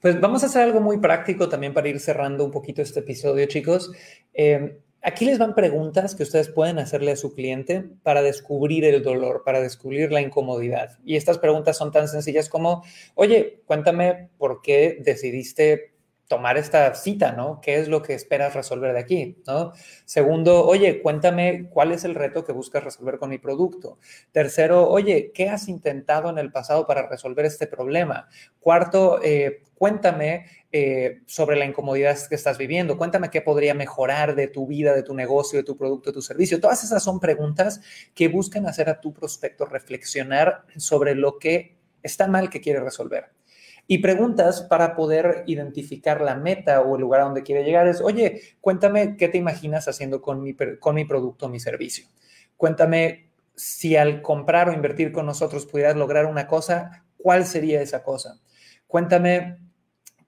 Pues 0.03 0.21
vamos 0.21 0.43
a 0.43 0.47
hacer 0.49 0.65
algo 0.65 0.83
muy 0.83 0.99
práctico 0.99 1.49
también 1.49 1.73
para 1.73 1.89
ir 1.89 1.99
cerrando 1.99 2.45
un 2.45 2.51
poquito 2.51 2.83
este 2.83 3.01
episodio, 3.01 3.47
chicos. 3.47 3.91
Eh, 4.35 4.83
Aquí 5.07 5.27
les 5.27 5.39
van 5.39 5.55
preguntas 5.55 6.15
que 6.15 6.23
ustedes 6.23 6.49
pueden 6.49 6.79
hacerle 6.79 7.13
a 7.13 7.17
su 7.17 7.35
cliente 7.35 7.85
para 8.03 8.23
descubrir 8.23 8.87
el 8.87 9.03
dolor, 9.03 9.43
para 9.45 9.61
descubrir 9.61 10.11
la 10.11 10.23
incomodidad. 10.23 10.99
Y 11.05 11.17
estas 11.17 11.37
preguntas 11.37 11.77
son 11.77 11.93
tan 11.93 12.09
sencillas 12.09 12.49
como, 12.49 12.83
oye, 13.15 13.61
cuéntame 13.67 14.31
por 14.39 14.63
qué 14.63 14.97
decidiste 15.05 15.94
tomar 16.29 16.57
esta 16.57 16.95
cita, 16.95 17.33
¿no? 17.33 17.61
¿Qué 17.61 17.79
es 17.79 17.89
lo 17.89 18.03
que 18.03 18.15
esperas 18.15 18.55
resolver 18.55 18.93
de 18.93 18.99
aquí, 18.99 19.43
¿no? 19.47 19.73
Segundo, 20.05 20.65
oye, 20.67 21.03
cuéntame 21.03 21.69
cuál 21.71 21.93
es 21.93 22.05
el 22.05 22.15
reto 22.15 22.45
que 22.45 22.53
buscas 22.53 22.83
resolver 22.83 23.19
con 23.19 23.31
mi 23.31 23.39
producto. 23.39 23.99
Tercero, 24.33 24.89
oye, 24.89 25.33
¿qué 25.35 25.49
has 25.51 25.69
intentado 25.69 26.31
en 26.31 26.39
el 26.39 26.51
pasado 26.51 26.87
para 26.87 27.09
resolver 27.09 27.45
este 27.45 27.67
problema? 27.67 28.29
Cuarto, 28.59 29.21
eh, 29.23 29.63
cuéntame 29.75 30.47
eh, 30.73 31.21
sobre 31.27 31.57
la 31.57 31.67
incomodidad 31.67 32.19
que 32.27 32.35
estás 32.35 32.57
viviendo, 32.57 32.97
cuéntame 32.97 33.31
qué 33.31 33.43
podría 33.43 33.75
mejorar 33.75 34.35
de 34.35 34.49
tu 34.49 34.67
vida, 34.67 34.95
de 34.95 35.03
tu 35.03 35.15
negocio, 35.15 35.59
de 35.59 35.65
tu 35.65 35.77
producto, 35.77 36.11
de 36.11 36.15
tu 36.15 36.23
servicio. 36.23 36.61
Todas 36.61 36.83
esas 36.85 37.03
son 37.03 37.21
preguntas 37.21 37.81
que 38.15 38.29
buscan 38.29 38.67
hacer 38.67 38.89
a 38.89 39.01
tu 39.01 39.13
prospecto 39.13 39.67
reflexionar 39.67 40.65
sobre 40.77 41.15
lo 41.15 41.39
que 41.39 41.77
está 42.03 42.29
mal 42.29 42.49
que 42.51 42.61
quiere 42.61 42.81
resolver. 42.81 43.34
Y 43.87 43.99
preguntas 43.99 44.63
para 44.63 44.97
poder 44.97 45.45
identificar 45.47 46.21
la 46.21 46.37
meta 46.37 46.81
o 46.81 46.95
el 46.95 47.03
lugar 47.03 47.21
a 47.21 47.25
donde 47.25 47.43
quiere 47.43 47.65
llegar 47.65 47.87
es, 47.87 48.01
oye, 48.01 48.41
cuéntame 48.61 49.17
qué 49.17 49.29
te 49.29 49.37
imaginas 49.39 49.89
haciendo 49.89 50.23
con 50.23 50.43
mi, 50.43 50.55
con 50.81 50.95
mi 50.95 51.05
producto 51.05 51.47
o 51.47 51.49
mi 51.51 51.61
servicio. 51.61 52.07
Cuéntame 52.57 53.31
si 53.55 53.97
al 53.97 54.23
comprar 54.23 54.69
o 54.69 54.73
invertir 54.73 55.13
con 55.13 55.27
nosotros 55.27 55.67
pudieras 55.67 55.97
lograr 55.97 56.27
una 56.27 56.47
cosa, 56.47 57.05
¿cuál 57.19 57.45
sería 57.45 57.83
esa 57.83 58.03
cosa? 58.03 58.41
Cuéntame 58.87 59.59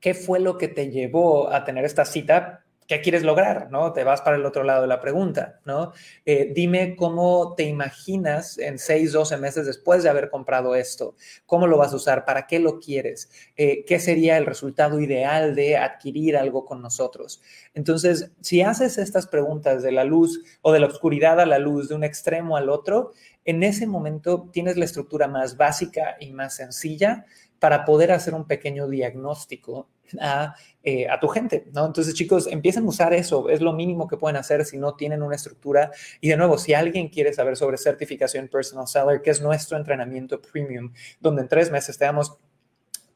qué 0.00 0.12
fue 0.12 0.38
lo 0.38 0.58
que 0.58 0.68
te 0.68 0.90
llevó 0.90 1.50
a 1.50 1.64
tener 1.64 1.84
esta 1.84 2.04
cita 2.04 2.65
¿qué 2.86 3.00
quieres 3.00 3.22
lograr? 3.22 3.70
¿No? 3.70 3.92
Te 3.92 4.04
vas 4.04 4.22
para 4.22 4.36
el 4.36 4.46
otro 4.46 4.62
lado 4.62 4.82
de 4.82 4.88
la 4.88 5.00
pregunta, 5.00 5.60
¿no? 5.64 5.92
Eh, 6.24 6.52
dime 6.54 6.96
cómo 6.96 7.54
te 7.56 7.64
imaginas 7.64 8.58
en 8.58 8.78
6, 8.78 9.12
12 9.12 9.36
meses 9.38 9.66
después 9.66 10.02
de 10.02 10.10
haber 10.10 10.30
comprado 10.30 10.74
esto. 10.74 11.14
¿Cómo 11.46 11.66
lo 11.66 11.78
vas 11.78 11.92
a 11.92 11.96
usar? 11.96 12.24
¿Para 12.24 12.46
qué 12.46 12.58
lo 12.58 12.78
quieres? 12.78 13.30
Eh, 13.56 13.84
¿Qué 13.84 13.98
sería 13.98 14.36
el 14.38 14.46
resultado 14.46 15.00
ideal 15.00 15.54
de 15.54 15.76
adquirir 15.76 16.36
algo 16.36 16.64
con 16.64 16.80
nosotros? 16.82 17.42
Entonces, 17.74 18.30
si 18.40 18.62
haces 18.62 18.98
estas 18.98 19.26
preguntas 19.26 19.82
de 19.82 19.92
la 19.92 20.04
luz 20.04 20.42
o 20.62 20.72
de 20.72 20.80
la 20.80 20.86
oscuridad 20.86 21.40
a 21.40 21.46
la 21.46 21.58
luz, 21.58 21.88
de 21.88 21.94
un 21.94 22.04
extremo 22.04 22.56
al 22.56 22.68
otro, 22.68 23.12
en 23.44 23.62
ese 23.62 23.86
momento 23.86 24.48
tienes 24.52 24.76
la 24.76 24.84
estructura 24.84 25.28
más 25.28 25.56
básica 25.56 26.16
y 26.20 26.32
más 26.32 26.56
sencilla 26.56 27.24
para 27.58 27.84
poder 27.84 28.12
hacer 28.12 28.34
un 28.34 28.46
pequeño 28.46 28.88
diagnóstico 28.88 29.88
eh, 30.84 31.08
a, 31.08 31.18
tu 31.18 31.26
gente, 31.26 31.66
¿no? 31.72 31.84
Entonces, 31.84 32.14
chicos, 32.14 32.46
empiecen 32.46 32.84
a 32.84 32.88
usar 32.88 33.12
eso, 33.12 33.48
es 33.48 33.60
lo 33.60 33.72
mínimo 33.72 34.06
que 34.06 34.16
pueden 34.16 34.36
hacer 34.36 34.64
si 34.64 34.78
no 34.78 34.94
tienen 34.94 35.22
una 35.22 35.34
estructura. 35.34 35.90
Y 36.20 36.28
de 36.28 36.36
nuevo, 36.36 36.58
si 36.58 36.74
alguien 36.74 37.08
quiere 37.08 37.32
saber 37.32 37.56
sobre 37.56 37.76
certificación 37.76 38.46
personal 38.46 38.86
seller, 38.86 39.20
que 39.20 39.30
es 39.30 39.42
nuestro 39.42 39.76
entrenamiento 39.76 40.40
premium, 40.40 40.92
donde 41.20 41.42
en 41.42 41.48
tres 41.48 41.72
meses 41.72 41.98
te 41.98 42.04
damos 42.04 42.38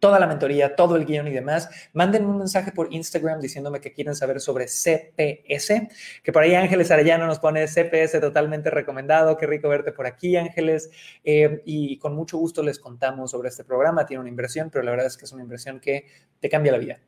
toda 0.00 0.18
la 0.18 0.26
mentoría, 0.26 0.74
todo 0.74 0.96
el 0.96 1.04
guion 1.04 1.28
y 1.28 1.32
demás, 1.32 1.70
manden 1.92 2.26
un 2.26 2.38
mensaje 2.38 2.72
por 2.72 2.92
Instagram 2.92 3.40
diciéndome 3.40 3.80
que 3.80 3.92
quieren 3.92 4.16
saber 4.16 4.40
sobre 4.40 4.66
CPS, 4.66 5.88
que 6.22 6.32
por 6.32 6.42
ahí 6.42 6.54
Ángeles 6.54 6.90
Arellano 6.90 7.26
nos 7.26 7.38
pone 7.38 7.66
CPS 7.68 8.20
totalmente 8.20 8.70
recomendado, 8.70 9.36
qué 9.36 9.46
rico 9.46 9.68
verte 9.68 9.92
por 9.92 10.06
aquí 10.06 10.36
Ángeles, 10.36 10.90
eh, 11.22 11.62
y 11.64 11.98
con 11.98 12.16
mucho 12.16 12.38
gusto 12.38 12.62
les 12.62 12.78
contamos 12.78 13.30
sobre 13.30 13.50
este 13.50 13.62
programa, 13.62 14.06
tiene 14.06 14.22
una 14.22 14.30
inversión, 14.30 14.70
pero 14.70 14.82
la 14.82 14.90
verdad 14.90 15.06
es 15.06 15.16
que 15.16 15.26
es 15.26 15.32
una 15.32 15.42
inversión 15.42 15.78
que 15.78 16.06
te 16.40 16.48
cambia 16.48 16.72
la 16.72 16.78
vida. 16.78 16.98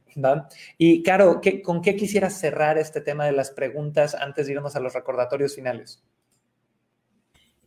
Y 0.77 1.03
Caro, 1.03 1.41
¿qué, 1.41 1.63
¿con 1.63 1.81
qué 1.81 1.97
quisieras 1.97 2.39
cerrar 2.39 2.77
este 2.77 3.01
tema 3.01 3.25
de 3.25 3.33
las 3.33 3.51
preguntas 3.51 4.15
antes 4.15 4.47
de 4.47 4.53
irnos 4.53 4.77
a 4.77 4.81
los 4.81 4.93
recordatorios 4.93 5.55
finales? 5.55 6.03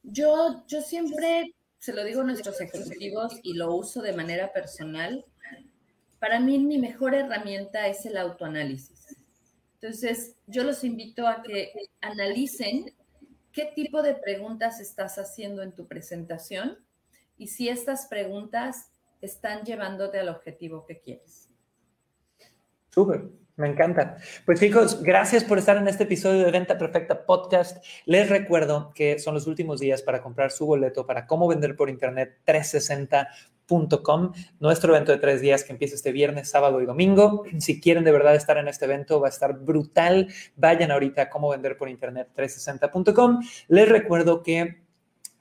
Yo, 0.03 0.63
yo 0.67 0.81
siempre 0.81 1.54
se 1.85 1.93
lo 1.93 2.03
digo 2.03 2.21
a 2.21 2.23
nuestros 2.23 2.59
ejecutivos 2.59 3.39
y 3.43 3.53
lo 3.53 3.75
uso 3.75 4.01
de 4.01 4.11
manera 4.11 4.51
personal, 4.51 5.23
para 6.17 6.39
mí 6.39 6.57
mi 6.57 6.79
mejor 6.79 7.13
herramienta 7.13 7.87
es 7.87 8.07
el 8.07 8.17
autoanálisis. 8.17 9.15
Entonces, 9.75 10.35
yo 10.47 10.63
los 10.63 10.83
invito 10.83 11.27
a 11.27 11.43
que 11.43 11.73
analicen 12.01 12.91
qué 13.51 13.71
tipo 13.75 14.01
de 14.01 14.15
preguntas 14.15 14.79
estás 14.79 15.19
haciendo 15.19 15.61
en 15.61 15.73
tu 15.73 15.87
presentación 15.87 16.79
y 17.37 17.49
si 17.49 17.69
estas 17.69 18.07
preguntas 18.07 18.89
están 19.21 19.63
llevándote 19.63 20.17
al 20.17 20.29
objetivo 20.29 20.87
que 20.87 20.99
quieres. 20.99 21.51
Súper. 22.89 23.29
Me 23.57 23.69
encanta. 23.69 24.17
Pues 24.45 24.59
chicos, 24.59 25.01
gracias 25.01 25.45
por 25.45 25.57
estar 25.57 25.77
en 25.77 25.87
este 25.87 26.03
episodio 26.03 26.43
de 26.43 26.51
Venta 26.51 26.77
Perfecta 26.77 27.25
Podcast. 27.25 27.81
Les 28.05 28.27
recuerdo 28.27 28.91
que 28.93 29.17
son 29.17 29.33
los 29.33 29.47
últimos 29.47 29.79
días 29.79 30.01
para 30.01 30.21
comprar 30.21 30.51
su 30.51 30.65
boleto 30.65 31.05
para 31.05 31.25
cómo 31.25 31.47
vender 31.47 31.77
por 31.77 31.89
internet 31.89 32.37
360.com, 32.45 34.33
nuestro 34.59 34.93
evento 34.93 35.13
de 35.13 35.19
tres 35.19 35.39
días 35.39 35.63
que 35.63 35.71
empieza 35.71 35.95
este 35.95 36.11
viernes, 36.11 36.49
sábado 36.49 36.81
y 36.81 36.85
domingo. 36.85 37.45
Si 37.59 37.79
quieren 37.79 38.03
de 38.03 38.11
verdad 38.11 38.35
estar 38.35 38.57
en 38.57 38.67
este 38.67 38.83
evento, 38.83 39.21
va 39.21 39.27
a 39.27 39.29
estar 39.29 39.57
brutal. 39.57 40.27
Vayan 40.57 40.91
ahorita 40.91 41.21
a 41.21 41.29
cómo 41.29 41.47
vender 41.47 41.77
por 41.77 41.87
internet 41.87 42.27
360.com. 42.35 43.39
Les 43.69 43.87
recuerdo 43.87 44.43
que 44.43 44.84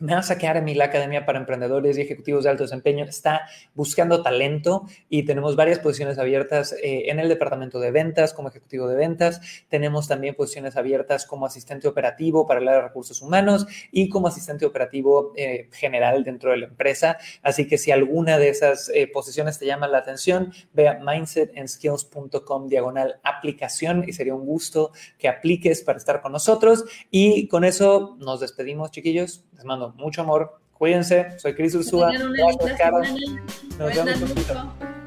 NASA 0.04 0.34
Academy, 0.34 0.74
la 0.74 0.86
Academia 0.86 1.24
para 1.24 1.38
Emprendedores 1.38 1.96
y 1.96 2.02
Ejecutivos 2.02 2.44
de 2.44 2.50
Alto 2.50 2.64
Desempeño, 2.64 3.04
está 3.04 3.48
buscando 3.74 4.22
talento 4.22 4.86
y 5.08 5.24
tenemos 5.24 5.56
varias 5.56 5.78
posiciones 5.78 6.18
abiertas 6.18 6.72
eh, 6.72 7.04
en 7.06 7.18
el 7.20 7.28
departamento 7.28 7.80
de 7.80 7.90
ventas 7.90 8.34
como 8.34 8.48
ejecutivo 8.48 8.86
de 8.86 8.96
ventas. 8.96 9.40
Tenemos 9.68 10.06
también 10.06 10.34
posiciones 10.34 10.76
abiertas 10.76 11.24
como 11.24 11.46
asistente 11.46 11.88
operativo 11.88 12.46
para 12.46 12.60
el 12.60 12.68
área 12.68 12.82
de 12.82 12.88
recursos 12.88 13.22
humanos 13.22 13.66
y 13.90 14.10
como 14.10 14.28
asistente 14.28 14.66
operativo 14.66 15.32
eh, 15.36 15.70
general 15.72 16.22
dentro 16.22 16.50
de 16.50 16.58
la 16.58 16.66
empresa. 16.66 17.16
Así 17.42 17.66
que 17.66 17.78
si 17.78 17.90
alguna 17.90 18.38
de 18.38 18.50
esas 18.50 18.90
eh, 18.90 19.06
posiciones 19.06 19.58
te 19.58 19.64
llama 19.64 19.88
la 19.88 19.98
atención, 19.98 20.52
ve 20.74 20.88
a 20.88 21.00
mindsetandskills.com 21.00 22.68
diagonal 22.68 23.20
aplicación 23.22 24.04
y 24.06 24.12
sería 24.12 24.34
un 24.34 24.44
gusto 24.44 24.92
que 25.18 25.28
apliques 25.28 25.82
para 25.82 25.96
estar 25.96 26.20
con 26.20 26.32
nosotros. 26.32 26.84
Y 27.10 27.48
con 27.48 27.64
eso 27.64 28.16
nos 28.18 28.40
despedimos, 28.40 28.90
chiquillos. 28.90 29.44
Les 29.54 29.64
mando 29.64 29.93
mucho 29.94 30.22
amor. 30.22 30.58
Cuídense. 30.72 31.38
Soy 31.38 31.54
Cris 31.54 31.74
Ursúa. 31.74 32.12
Nos 32.12 32.32
vemos 32.32 32.56
un 32.56 32.76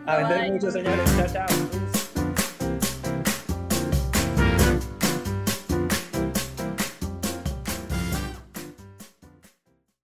A 0.05 0.17
vender 0.17 0.51
mucho, 0.53 0.71
señores. 0.71 1.17
Chao, 1.17 1.27
chao. 1.45 1.86